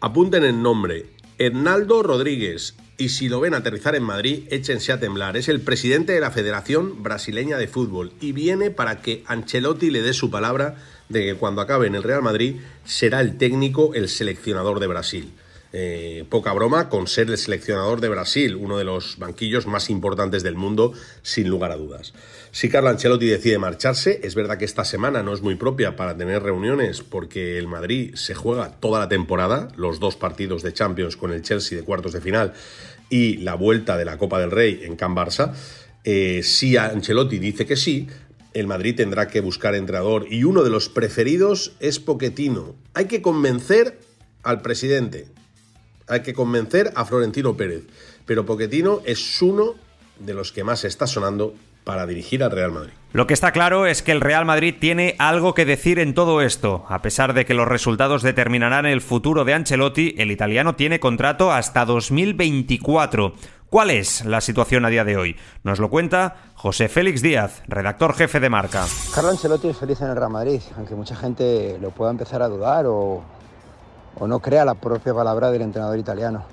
Apunten 0.00 0.44
el 0.44 0.62
nombre, 0.62 1.06
Hernaldo 1.40 2.02
Rodríguez, 2.02 2.74
y 2.96 3.10
si 3.10 3.28
lo 3.28 3.38
ven 3.38 3.54
aterrizar 3.54 3.94
en 3.94 4.02
Madrid, 4.02 4.48
échense 4.50 4.90
a 4.90 4.98
temblar. 4.98 5.36
Es 5.36 5.48
el 5.48 5.60
presidente 5.60 6.12
de 6.12 6.20
la 6.20 6.32
Federación 6.32 7.00
Brasileña 7.04 7.58
de 7.58 7.68
Fútbol 7.68 8.12
y 8.20 8.32
viene 8.32 8.72
para 8.72 9.02
que 9.02 9.22
Ancelotti 9.24 9.92
le 9.92 10.02
dé 10.02 10.14
su 10.14 10.32
palabra 10.32 10.74
de 11.08 11.24
que 11.24 11.34
cuando 11.36 11.60
acabe 11.60 11.86
en 11.86 11.94
el 11.94 12.02
Real 12.02 12.22
Madrid 12.22 12.56
será 12.84 13.20
el 13.20 13.38
técnico, 13.38 13.94
el 13.94 14.08
seleccionador 14.08 14.80
de 14.80 14.88
Brasil. 14.88 15.32
Eh, 15.72 16.24
poca 16.30 16.52
broma 16.54 16.88
con 16.88 17.06
ser 17.06 17.28
el 17.28 17.36
seleccionador 17.36 18.00
de 18.00 18.08
Brasil, 18.08 18.56
uno 18.56 18.78
de 18.78 18.84
los 18.84 19.18
banquillos 19.18 19.66
más 19.66 19.90
importantes 19.90 20.42
del 20.42 20.54
mundo, 20.54 20.94
sin 21.22 21.48
lugar 21.48 21.72
a 21.72 21.76
dudas. 21.76 22.14
Si 22.52 22.70
Carlo 22.70 22.88
Ancelotti 22.88 23.26
decide 23.26 23.58
marcharse, 23.58 24.20
es 24.22 24.34
verdad 24.34 24.56
que 24.56 24.64
esta 24.64 24.84
semana 24.84 25.22
no 25.22 25.34
es 25.34 25.42
muy 25.42 25.56
propia 25.56 25.94
para 25.94 26.16
tener 26.16 26.42
reuniones 26.42 27.02
porque 27.02 27.58
el 27.58 27.68
Madrid 27.68 28.14
se 28.14 28.34
juega 28.34 28.70
toda 28.80 29.00
la 29.00 29.08
temporada, 29.08 29.68
los 29.76 30.00
dos 30.00 30.16
partidos 30.16 30.62
de 30.62 30.72
Champions 30.72 31.16
con 31.16 31.32
el 31.32 31.42
Chelsea 31.42 31.76
de 31.76 31.84
cuartos 31.84 32.14
de 32.14 32.22
final 32.22 32.54
y 33.10 33.36
la 33.38 33.54
vuelta 33.54 33.98
de 33.98 34.06
la 34.06 34.16
Copa 34.16 34.40
del 34.40 34.50
Rey 34.50 34.80
en 34.84 34.96
Can 34.96 35.14
Barça. 35.14 35.52
Eh, 36.04 36.42
si 36.42 36.78
Ancelotti 36.78 37.38
dice 37.38 37.66
que 37.66 37.76
sí, 37.76 38.08
el 38.54 38.66
Madrid 38.66 38.96
tendrá 38.96 39.28
que 39.28 39.40
buscar 39.40 39.74
entrenador 39.74 40.26
y 40.30 40.44
uno 40.44 40.62
de 40.62 40.70
los 40.70 40.88
preferidos 40.88 41.72
es 41.80 42.00
Poquetino. 42.00 42.74
Hay 42.94 43.04
que 43.04 43.20
convencer 43.20 43.98
al 44.42 44.62
presidente, 44.62 45.28
hay 46.08 46.22
que 46.22 46.34
convencer 46.34 46.92
a 46.94 47.04
Florentino 47.04 47.56
Pérez. 47.56 47.84
Pero 48.26 48.44
Poquetino 48.44 49.00
es 49.04 49.40
uno 49.42 49.74
de 50.18 50.34
los 50.34 50.52
que 50.52 50.64
más 50.64 50.84
está 50.84 51.06
sonando 51.06 51.54
para 51.84 52.06
dirigir 52.06 52.44
al 52.44 52.50
Real 52.50 52.70
Madrid. 52.70 52.92
Lo 53.12 53.26
que 53.26 53.32
está 53.32 53.50
claro 53.50 53.86
es 53.86 54.02
que 54.02 54.12
el 54.12 54.20
Real 54.20 54.44
Madrid 54.44 54.74
tiene 54.78 55.16
algo 55.18 55.54
que 55.54 55.64
decir 55.64 55.98
en 55.98 56.12
todo 56.12 56.42
esto. 56.42 56.84
A 56.90 57.00
pesar 57.00 57.32
de 57.32 57.46
que 57.46 57.54
los 57.54 57.66
resultados 57.66 58.22
determinarán 58.22 58.84
el 58.84 59.00
futuro 59.00 59.46
de 59.46 59.54
Ancelotti, 59.54 60.14
el 60.18 60.30
italiano 60.30 60.74
tiene 60.74 61.00
contrato 61.00 61.50
hasta 61.50 61.86
2024. 61.86 63.32
¿Cuál 63.70 63.90
es 63.90 64.26
la 64.26 64.42
situación 64.42 64.84
a 64.84 64.90
día 64.90 65.04
de 65.04 65.16
hoy? 65.16 65.36
Nos 65.62 65.78
lo 65.78 65.88
cuenta 65.88 66.36
José 66.54 66.90
Félix 66.90 67.22
Díaz, 67.22 67.62
redactor 67.68 68.14
jefe 68.14 68.40
de 68.40 68.50
marca. 68.50 68.84
Carlo 69.14 69.30
Ancelotti 69.30 69.68
es 69.68 69.76
feliz 69.78 70.00
en 70.02 70.08
el 70.08 70.16
Real 70.16 70.30
Madrid, 70.30 70.60
aunque 70.76 70.94
mucha 70.94 71.16
gente 71.16 71.78
lo 71.80 71.90
pueda 71.90 72.10
empezar 72.10 72.42
a 72.42 72.48
dudar 72.48 72.84
o, 72.86 73.24
o 74.18 74.26
no 74.26 74.40
crea 74.40 74.64
la 74.64 74.74
propia 74.74 75.14
palabra 75.14 75.50
del 75.50 75.62
entrenador 75.62 75.98
italiano. 75.98 76.44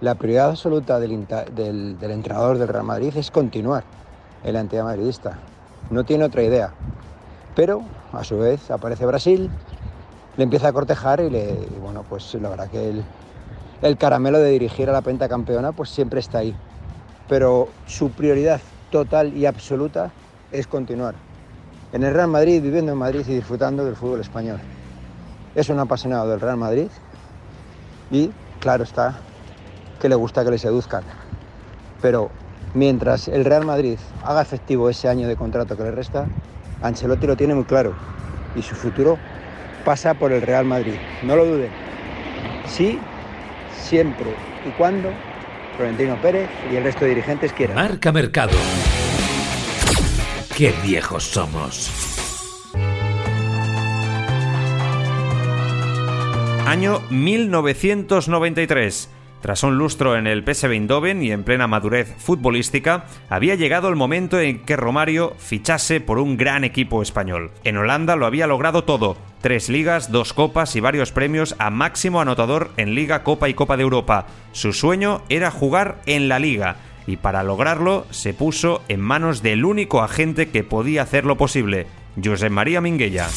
La 0.00 0.14
prioridad 0.14 0.50
absoluta 0.50 1.00
del, 1.00 1.12
entrenador 1.12 2.58
del 2.58 2.68
Real 2.68 2.84
Madrid 2.84 3.16
es 3.16 3.30
continuar 3.30 3.84
en 4.44 4.52
la 4.52 4.60
entidad 4.60 4.84
madridista. 4.84 5.38
No 5.90 6.04
tiene 6.04 6.24
otra 6.24 6.42
idea. 6.42 6.72
Pero, 7.54 7.82
a 8.12 8.22
su 8.22 8.38
vez, 8.38 8.70
aparece 8.70 9.06
Brasil, 9.06 9.50
le 10.36 10.44
empieza 10.44 10.68
a 10.68 10.72
cortejar 10.72 11.20
y, 11.20 11.30
le, 11.30 11.52
y 11.52 11.78
bueno, 11.80 12.04
pues 12.08 12.34
la 12.34 12.50
verdad 12.50 12.68
que 12.68 12.90
el, 12.90 13.04
el 13.82 13.96
caramelo 13.96 14.38
de 14.38 14.50
dirigir 14.50 14.90
a 14.90 14.92
la 14.92 15.00
pentacampeona 15.00 15.72
pues 15.72 15.90
siempre 15.90 16.20
está 16.20 16.38
ahí. 16.38 16.54
Pero 17.28 17.68
su 17.86 18.10
prioridad 18.10 18.60
total 18.90 19.34
y 19.36 19.46
absoluta 19.46 20.10
es 20.52 20.66
continuar 20.66 21.14
en 21.92 22.02
el 22.02 22.12
Real 22.12 22.28
Madrid, 22.28 22.62
viviendo 22.62 22.92
en 22.92 22.98
Madrid 22.98 23.24
y 23.26 23.34
disfrutando 23.34 23.84
del 23.84 23.96
fútbol 23.96 24.20
español 24.20 24.58
es 25.56 25.70
un 25.70 25.80
apasionado 25.80 26.28
del 26.28 26.40
Real 26.40 26.58
Madrid 26.58 26.88
y 28.10 28.30
claro 28.60 28.84
está 28.84 29.18
que 30.00 30.08
le 30.08 30.14
gusta 30.14 30.44
que 30.44 30.50
le 30.50 30.58
seduzcan. 30.58 31.02
Pero 32.02 32.30
mientras 32.74 33.26
el 33.26 33.44
Real 33.44 33.64
Madrid 33.64 33.98
haga 34.22 34.42
efectivo 34.42 34.90
ese 34.90 35.08
año 35.08 35.26
de 35.26 35.34
contrato 35.34 35.76
que 35.76 35.82
le 35.82 35.90
resta, 35.90 36.26
Ancelotti 36.82 37.26
lo 37.26 37.36
tiene 37.36 37.54
muy 37.54 37.64
claro 37.64 37.94
y 38.54 38.62
su 38.62 38.74
futuro 38.74 39.18
pasa 39.84 40.14
por 40.14 40.30
el 40.30 40.42
Real 40.42 40.66
Madrid. 40.66 40.96
No 41.22 41.36
lo 41.36 41.46
duden. 41.46 41.70
Sí, 42.68 42.98
siempre 43.74 44.34
y 44.66 44.70
cuando 44.72 45.10
Florentino 45.76 46.20
Pérez 46.20 46.50
y 46.70 46.76
el 46.76 46.84
resto 46.84 47.04
de 47.04 47.10
dirigentes 47.10 47.52
quieran. 47.52 47.76
Marca 47.76 48.12
Mercado. 48.12 48.56
Qué 50.54 50.74
viejos 50.82 51.24
somos. 51.24 52.05
Año 56.66 57.00
1993. 57.10 59.08
Tras 59.40 59.62
un 59.62 59.78
lustro 59.78 60.16
en 60.16 60.26
el 60.26 60.42
PSV 60.42 60.72
Eindhoven 60.72 61.22
y 61.22 61.30
en 61.30 61.44
plena 61.44 61.68
madurez 61.68 62.12
futbolística, 62.18 63.06
había 63.28 63.54
llegado 63.54 63.88
el 63.88 63.94
momento 63.94 64.40
en 64.40 64.58
que 64.64 64.74
Romario 64.74 65.36
fichase 65.38 66.00
por 66.00 66.18
un 66.18 66.36
gran 66.36 66.64
equipo 66.64 67.02
español. 67.02 67.52
En 67.62 67.76
Holanda 67.76 68.16
lo 68.16 68.26
había 68.26 68.48
logrado 68.48 68.82
todo: 68.82 69.16
tres 69.42 69.68
ligas, 69.68 70.10
dos 70.10 70.32
copas 70.32 70.74
y 70.74 70.80
varios 70.80 71.12
premios 71.12 71.54
a 71.60 71.70
máximo 71.70 72.20
anotador 72.20 72.72
en 72.76 72.96
Liga, 72.96 73.22
Copa 73.22 73.48
y 73.48 73.54
Copa 73.54 73.76
de 73.76 73.84
Europa. 73.84 74.26
Su 74.50 74.72
sueño 74.72 75.22
era 75.28 75.52
jugar 75.52 76.00
en 76.06 76.28
la 76.28 76.40
Liga 76.40 76.78
y 77.06 77.16
para 77.16 77.44
lograrlo 77.44 78.06
se 78.10 78.34
puso 78.34 78.82
en 78.88 79.00
manos 79.00 79.40
del 79.40 79.64
único 79.64 80.02
agente 80.02 80.48
que 80.48 80.64
podía 80.64 81.02
hacerlo 81.02 81.36
posible, 81.36 81.86
José 82.20 82.50
María 82.50 82.80
Minguella. 82.80 83.28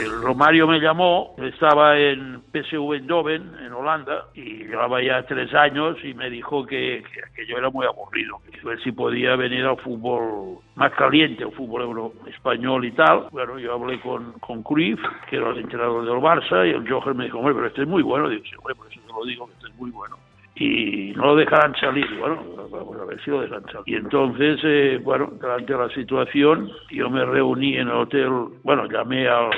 El 0.00 0.22
Romario 0.22 0.66
me 0.66 0.80
llamó, 0.80 1.34
estaba 1.36 1.98
en 1.98 2.40
PSV 2.52 2.94
Eindhoven, 2.94 3.52
en 3.60 3.72
Holanda, 3.74 4.28
y 4.34 4.64
llevaba 4.64 5.02
ya 5.02 5.22
tres 5.24 5.52
años 5.52 5.98
y 6.02 6.14
me 6.14 6.30
dijo 6.30 6.64
que, 6.64 7.02
que, 7.36 7.46
yo 7.46 7.58
era 7.58 7.68
muy 7.68 7.84
aburrido, 7.84 8.38
que 8.50 8.66
ver 8.66 8.80
si 8.82 8.92
podía 8.92 9.36
venir 9.36 9.66
al 9.66 9.76
fútbol 9.76 10.60
más 10.74 10.92
caliente, 10.92 11.44
al 11.44 11.52
fútbol 11.52 11.82
euro 11.82 12.12
español 12.26 12.86
y 12.86 12.92
tal. 12.92 13.26
Bueno, 13.30 13.58
yo 13.58 13.74
hablé 13.74 14.00
con, 14.00 14.32
con 14.40 14.62
Cruyff, 14.62 15.00
que 15.28 15.36
era 15.36 15.50
el 15.50 15.58
entrenador 15.58 16.06
del 16.06 16.14
Barça, 16.14 16.66
y 16.66 16.70
el 16.70 16.90
Joker 16.90 17.14
me 17.14 17.24
dijo, 17.24 17.38
hombre, 17.38 17.54
pero 17.54 17.66
este 17.66 17.82
es 17.82 17.88
muy 17.88 18.02
bueno. 18.02 18.30
Digo, 18.30 18.42
sí, 18.44 18.56
hombre, 18.56 18.74
por 18.74 18.86
eso 18.86 19.00
te 19.06 19.12
lo 19.12 19.24
digo, 19.26 19.46
que 19.48 19.52
este 19.52 19.66
es 19.66 19.74
muy 19.74 19.90
bueno 19.90 20.16
y 20.56 21.14
no 21.16 21.26
lo 21.26 21.36
dejarán 21.36 21.74
salir. 21.76 22.06
Bueno, 22.18 22.44
vamos 22.70 23.00
a 23.00 23.04
ver 23.06 23.22
si 23.24 23.30
lo 23.30 23.40
dejan 23.40 23.64
salir. 23.64 23.82
Y 23.86 23.94
entonces, 23.94 24.60
eh, 24.62 25.00
bueno, 25.02 25.32
de 25.40 25.74
la 25.74 25.88
situación, 25.88 26.70
yo 26.90 27.08
me 27.08 27.24
reuní 27.24 27.76
en 27.76 27.88
el 27.88 27.94
hotel, 27.94 28.28
bueno, 28.62 28.84
llamé 28.86 29.26
al, 29.26 29.50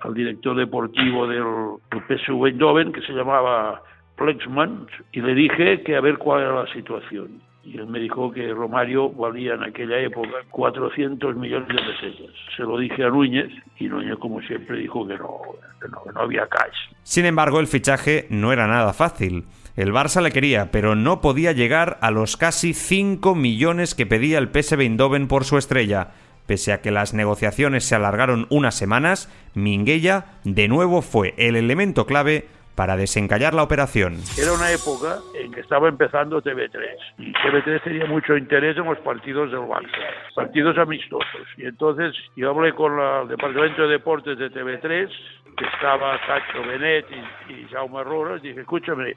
al 0.00 0.14
director 0.14 0.56
deportivo 0.56 1.26
del, 1.26 1.44
del 1.90 2.02
PSV 2.18 2.46
Eindhoven, 2.46 2.92
que 2.92 3.02
se 3.02 3.12
llamaba 3.12 3.82
Plexman, 4.16 4.86
y 5.12 5.20
le 5.20 5.34
dije 5.34 5.82
que 5.82 5.96
a 5.96 6.00
ver 6.00 6.18
cuál 6.18 6.42
era 6.42 6.64
la 6.64 6.72
situación. 6.72 7.40
Y 7.64 7.76
él 7.76 7.86
me 7.86 7.98
dijo 7.98 8.32
que 8.32 8.52
Romario 8.54 9.10
valía 9.10 9.54
en 9.54 9.62
aquella 9.62 9.98
época 9.98 10.30
400 10.50 11.36
millones 11.36 11.68
de 11.68 11.74
pesetas. 11.74 12.34
Se 12.56 12.62
lo 12.62 12.78
dije 12.78 13.04
a 13.04 13.10
Núñez 13.10 13.50
y 13.78 13.88
Núñez, 13.88 14.16
como 14.18 14.40
siempre, 14.40 14.78
dijo 14.78 15.06
que 15.06 15.18
no, 15.18 15.40
que 15.80 15.88
no, 15.88 16.02
que 16.02 16.12
no 16.12 16.20
había 16.20 16.46
cash. 16.46 16.76
Sin 17.02 17.26
embargo, 17.26 17.60
el 17.60 17.66
fichaje 17.66 18.26
no 18.30 18.52
era 18.52 18.66
nada 18.66 18.94
fácil. 18.94 19.44
El 19.76 19.92
Barça 19.92 20.22
le 20.22 20.32
quería, 20.32 20.70
pero 20.72 20.94
no 20.96 21.20
podía 21.20 21.52
llegar 21.52 21.98
a 22.00 22.10
los 22.10 22.36
casi 22.36 22.72
5 22.72 23.34
millones 23.34 23.94
que 23.94 24.06
pedía 24.06 24.38
el 24.38 24.48
PSV 24.48 24.80
Eindhoven 24.80 25.28
por 25.28 25.44
su 25.44 25.58
estrella. 25.58 26.08
Pese 26.48 26.72
a 26.72 26.80
que 26.80 26.90
las 26.90 27.12
negociaciones 27.12 27.84
se 27.84 27.94
alargaron 27.94 28.46
unas 28.48 28.74
semanas, 28.74 29.28
Minguella 29.52 30.24
de 30.44 30.66
nuevo 30.66 31.02
fue 31.02 31.34
el 31.36 31.56
elemento 31.56 32.06
clave 32.06 32.46
para 32.74 32.96
desencallar 32.96 33.52
la 33.52 33.64
operación. 33.64 34.14
Era 34.40 34.54
una 34.54 34.72
época 34.72 35.18
en 35.38 35.52
que 35.52 35.60
estaba 35.60 35.90
empezando 35.90 36.40
TV3 36.40 36.78
y 37.18 37.32
TV3 37.34 37.82
tenía 37.82 38.06
mucho 38.06 38.34
interés 38.34 38.78
en 38.78 38.84
los 38.86 38.98
partidos 39.00 39.50
del 39.50 39.60
Barça, 39.60 40.08
partidos 40.34 40.78
amistosos. 40.78 41.46
Y 41.58 41.66
entonces 41.66 42.14
yo 42.34 42.48
hablé 42.48 42.72
con 42.72 42.96
la, 42.96 43.22
el 43.22 43.28
Departamento 43.28 43.82
de 43.82 43.88
Deportes 43.88 44.38
de 44.38 44.50
TV3, 44.50 45.06
que 45.54 45.64
estaba 45.66 46.18
Sacho 46.26 46.66
Benet 46.66 47.04
y, 47.10 47.52
y 47.52 47.68
Jaume 47.70 48.02
Roras, 48.04 48.40
dije, 48.40 48.60
escúchame, 48.60 49.16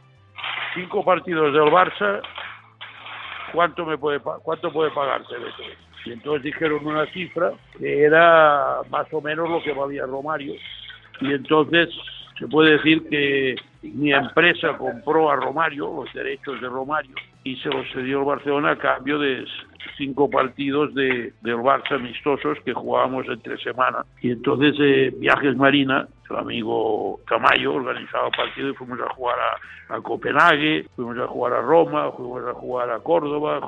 cinco 0.74 1.06
partidos 1.06 1.54
del 1.54 1.72
Barça, 1.72 2.20
¿cuánto, 3.54 3.86
me 3.86 3.98
puede, 3.98 4.20
cuánto 4.20 4.72
puede 4.72 4.92
pagar 4.92 5.24
TV3? 5.24 5.76
Y 6.06 6.12
entonces 6.14 6.44
dijeron 6.44 6.86
una 6.86 7.06
cifra 7.08 7.52
que 7.78 8.04
era 8.04 8.82
más 8.90 9.08
o 9.14 9.22
menos 9.22 9.50
lo 9.50 9.62
que 9.62 9.74
valía 9.74 10.06
Romario. 10.06 10.54
Y 11.22 11.34
entonces 11.34 11.90
se 12.40 12.48
puede 12.48 12.72
decir 12.78 13.08
que 13.10 13.56
mi 13.84 14.12
empresa 14.12 14.78
compró 14.78 15.30
a 15.30 15.36
Romario, 15.36 15.94
los 15.94 16.14
derechos 16.14 16.60
de 16.60 16.68
Romario, 16.68 17.16
y 17.44 17.56
se 17.58 17.70
los 17.70 17.88
cedió 17.92 18.20
el 18.20 18.26
Barcelona 18.26 18.72
a 18.72 18.78
cambio 18.78 19.20
de 19.20 19.46
cinco 20.02 20.28
partidos 20.32 20.96
de, 20.96 21.32
del 21.42 21.58
Barça 21.58 21.94
amistosos 21.94 22.58
que 22.66 22.74
jugábamos 22.74 23.28
entre 23.28 23.56
semana. 23.60 24.04
Y 24.20 24.32
entonces 24.32 24.74
eh, 24.80 25.14
Viajes 25.16 25.56
Marina, 25.56 26.08
el 26.28 26.38
amigo 26.38 27.20
Camayo, 27.26 27.76
organizaba 27.76 28.28
el 28.28 28.36
partido 28.36 28.70
y 28.70 28.74
fuimos 28.74 29.00
a 29.00 29.14
jugar 29.14 29.38
a, 29.40 29.96
a, 29.96 30.02
Copenhague, 30.02 30.88
fuimos 30.96 31.20
a 31.20 31.28
jugar 31.28 31.54
a 31.54 31.62
Roma, 31.62 32.12
fuimos 32.14 32.44
a 32.48 32.54
jugar 32.54 32.90
a 32.90 33.00
Córdoba, 33.00 33.62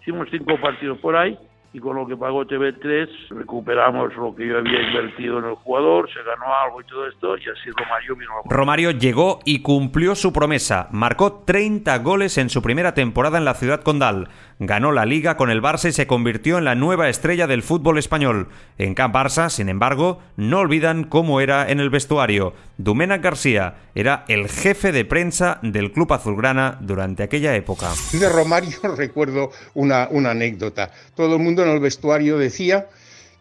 hicimos 0.00 0.26
cinco 0.32 0.58
partidos 0.60 0.98
por 0.98 1.14
ahí 1.14 1.38
y 1.76 1.78
con 1.78 1.94
lo 1.94 2.06
que 2.06 2.16
pagó 2.16 2.46
TV3 2.46 3.06
recuperamos 3.28 4.16
lo 4.16 4.34
que 4.34 4.48
yo 4.48 4.56
había 4.56 4.80
invertido 4.80 5.40
en 5.40 5.44
el 5.44 5.56
jugador, 5.56 6.08
se 6.10 6.22
ganó 6.22 6.46
algo 6.64 6.80
y 6.80 6.84
todo 6.84 7.06
esto, 7.06 7.36
y 7.36 7.42
así 7.42 7.70
Romario 7.76 8.16
vino 8.16 8.30
a... 8.32 8.48
Romario 8.48 8.90
llegó 8.92 9.40
y 9.44 9.60
cumplió 9.60 10.14
su 10.14 10.32
promesa, 10.32 10.88
marcó 10.90 11.42
30 11.44 11.98
goles 11.98 12.38
en 12.38 12.48
su 12.48 12.62
primera 12.62 12.94
temporada 12.94 13.36
en 13.36 13.44
la 13.44 13.52
ciudad 13.52 13.82
condal, 13.82 14.28
ganó 14.58 14.90
la 14.90 15.04
liga 15.04 15.36
con 15.36 15.50
el 15.50 15.60
Barça 15.60 15.90
y 15.90 15.92
se 15.92 16.06
convirtió 16.06 16.56
en 16.56 16.64
la 16.64 16.74
nueva 16.76 17.10
estrella 17.10 17.46
del 17.46 17.62
fútbol 17.62 17.98
español. 17.98 18.48
En 18.78 18.94
Camp 18.94 19.14
Barça, 19.14 19.50
sin 19.50 19.68
embargo, 19.68 20.22
no 20.36 20.60
olvidan 20.60 21.04
cómo 21.04 21.42
era 21.42 21.70
en 21.70 21.80
el 21.80 21.90
vestuario. 21.90 22.54
Domènec 22.78 23.22
García 23.22 23.74
era 23.94 24.24
el 24.28 24.48
jefe 24.48 24.92
de 24.92 25.04
prensa 25.04 25.58
del 25.62 25.92
club 25.92 26.12
azulgrana 26.12 26.78
durante 26.80 27.22
aquella 27.22 27.54
época. 27.56 27.92
De 28.12 28.28
Romario 28.28 28.78
recuerdo 28.96 29.50
una, 29.74 30.08
una 30.10 30.32
anécdota. 30.32 30.90
Todo 31.14 31.36
el 31.36 31.42
mundo 31.42 31.62
en 31.62 31.70
el 31.70 31.80
vestuario 31.80 32.36
decía 32.38 32.86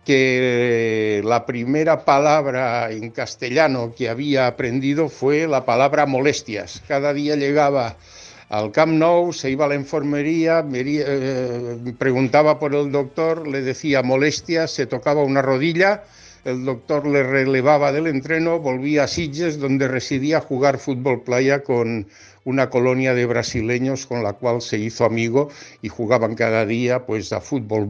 que 0.05 1.21
la 1.25 1.45
primera 1.45 2.05
palabra 2.05 2.91
en 2.91 3.09
castellano 3.09 3.93
que 3.97 4.07
había 4.07 4.47
aprendido 4.47 5.09
fue 5.09 5.47
la 5.47 5.65
palabra 5.65 6.05
molestias. 6.05 6.81
Cada 6.87 7.13
día 7.13 7.35
llegaba 7.35 7.97
al 8.49 8.71
Camp 8.71 8.93
Nou, 8.93 9.33
se 9.33 9.49
iba 9.49 9.65
a 9.65 9.67
la 9.67 9.75
enfermería, 9.75 10.61
me, 10.61 10.81
eh, 10.85 11.93
preguntaba 11.97 12.59
por 12.59 12.75
el 12.75 12.91
doctor, 12.91 13.47
le 13.47 13.61
decía 13.61 14.03
molestias, 14.03 14.71
se 14.71 14.85
tocaba 14.85 15.23
una 15.23 15.41
rodilla, 15.41 16.03
el 16.45 16.63
doctor 16.63 17.07
le 17.07 17.23
relevaba 17.23 17.91
del 17.91 18.07
entreno, 18.07 18.59
volvía 18.59 19.05
a 19.05 19.07
Sitges, 19.07 19.59
donde 19.59 19.87
residía 19.87 20.37
a 20.37 20.41
jugar 20.41 20.77
fútbol 20.77 21.23
playa 21.23 21.63
con 21.63 22.07
una 22.45 22.69
colonia 22.69 23.13
de 23.13 23.25
brasileños 23.25 24.05
con 24.05 24.23
la 24.23 24.33
cual 24.33 24.61
se 24.61 24.77
hizo 24.77 25.03
amigo 25.03 25.49
y 25.81 25.89
jugaban 25.89 26.35
cada 26.35 26.65
día 26.65 27.05
pues 27.05 27.33
a 27.33 27.41
fútbol 27.41 27.89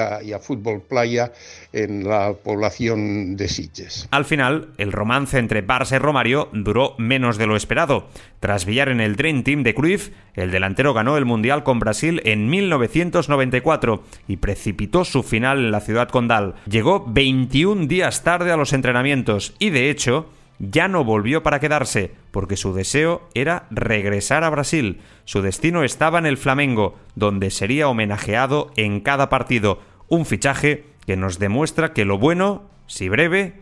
a, 0.00 0.22
y 0.22 0.32
a 0.32 0.38
fútbol 0.38 0.80
playa 0.80 1.32
en 1.72 2.08
la 2.08 2.32
población 2.32 3.36
de 3.36 3.48
Sitges. 3.48 4.08
Al 4.10 4.24
final, 4.24 4.68
el 4.78 4.92
romance 4.92 5.38
entre 5.38 5.66
Barça 5.66 5.96
y 5.96 5.98
Romario 5.98 6.48
duró 6.52 6.94
menos 6.98 7.38
de 7.38 7.46
lo 7.46 7.56
esperado. 7.56 8.08
Tras 8.40 8.64
billar 8.64 8.88
en 8.88 9.00
el 9.00 9.16
Dream 9.16 9.42
Team 9.42 9.64
de 9.64 9.74
Cruyff, 9.74 10.10
el 10.34 10.52
delantero 10.52 10.94
ganó 10.94 11.16
el 11.16 11.24
Mundial 11.24 11.64
con 11.64 11.80
Brasil 11.80 12.22
en 12.24 12.48
1994 12.48 14.04
y 14.28 14.36
precipitó 14.36 15.04
su 15.04 15.24
final 15.24 15.58
en 15.58 15.72
la 15.72 15.80
ciudad 15.80 16.08
condal. 16.08 16.54
Llegó 16.66 17.04
21 17.06 17.86
días 17.86 18.22
tarde 18.22 18.52
a 18.52 18.56
los 18.56 18.72
entrenamientos 18.72 19.54
y 19.58 19.70
de 19.70 19.90
hecho 19.90 20.30
ya 20.58 20.88
no 20.88 21.04
volvió 21.04 21.42
para 21.42 21.60
quedarse, 21.60 22.12
porque 22.30 22.56
su 22.56 22.74
deseo 22.74 23.28
era 23.34 23.66
regresar 23.70 24.44
a 24.44 24.50
Brasil. 24.50 25.00
Su 25.24 25.42
destino 25.42 25.84
estaba 25.84 26.18
en 26.18 26.26
el 26.26 26.36
Flamengo, 26.36 26.96
donde 27.14 27.50
sería 27.50 27.88
homenajeado 27.88 28.70
en 28.76 29.00
cada 29.00 29.28
partido. 29.28 29.80
Un 30.08 30.26
fichaje 30.26 30.84
que 31.06 31.16
nos 31.16 31.38
demuestra 31.38 31.92
que 31.92 32.04
lo 32.04 32.18
bueno, 32.18 32.62
si 32.86 33.08
breve, 33.08 33.60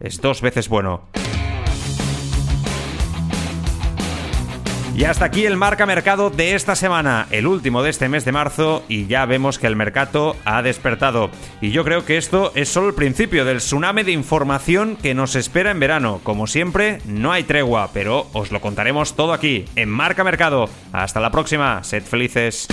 es 0.00 0.20
dos 0.20 0.42
veces 0.42 0.68
bueno. 0.68 1.02
Y 4.98 5.04
hasta 5.04 5.26
aquí 5.26 5.46
el 5.46 5.56
marca 5.56 5.86
mercado 5.86 6.28
de 6.28 6.56
esta 6.56 6.74
semana, 6.74 7.28
el 7.30 7.46
último 7.46 7.84
de 7.84 7.90
este 7.90 8.08
mes 8.08 8.24
de 8.24 8.32
marzo, 8.32 8.82
y 8.88 9.06
ya 9.06 9.26
vemos 9.26 9.56
que 9.60 9.68
el 9.68 9.76
mercado 9.76 10.34
ha 10.44 10.60
despertado. 10.60 11.30
Y 11.60 11.70
yo 11.70 11.84
creo 11.84 12.04
que 12.04 12.16
esto 12.16 12.50
es 12.56 12.68
solo 12.68 12.88
el 12.88 12.94
principio 12.94 13.44
del 13.44 13.58
tsunami 13.58 14.02
de 14.02 14.10
información 14.10 14.96
que 14.96 15.14
nos 15.14 15.36
espera 15.36 15.70
en 15.70 15.78
verano. 15.78 16.20
Como 16.24 16.48
siempre, 16.48 16.98
no 17.06 17.30
hay 17.30 17.44
tregua, 17.44 17.90
pero 17.94 18.26
os 18.32 18.50
lo 18.50 18.60
contaremos 18.60 19.14
todo 19.14 19.32
aquí, 19.32 19.66
en 19.76 19.88
Marca 19.88 20.24
Mercado. 20.24 20.68
Hasta 20.90 21.20
la 21.20 21.30
próxima, 21.30 21.84
sed 21.84 22.02
felices. 22.02 22.66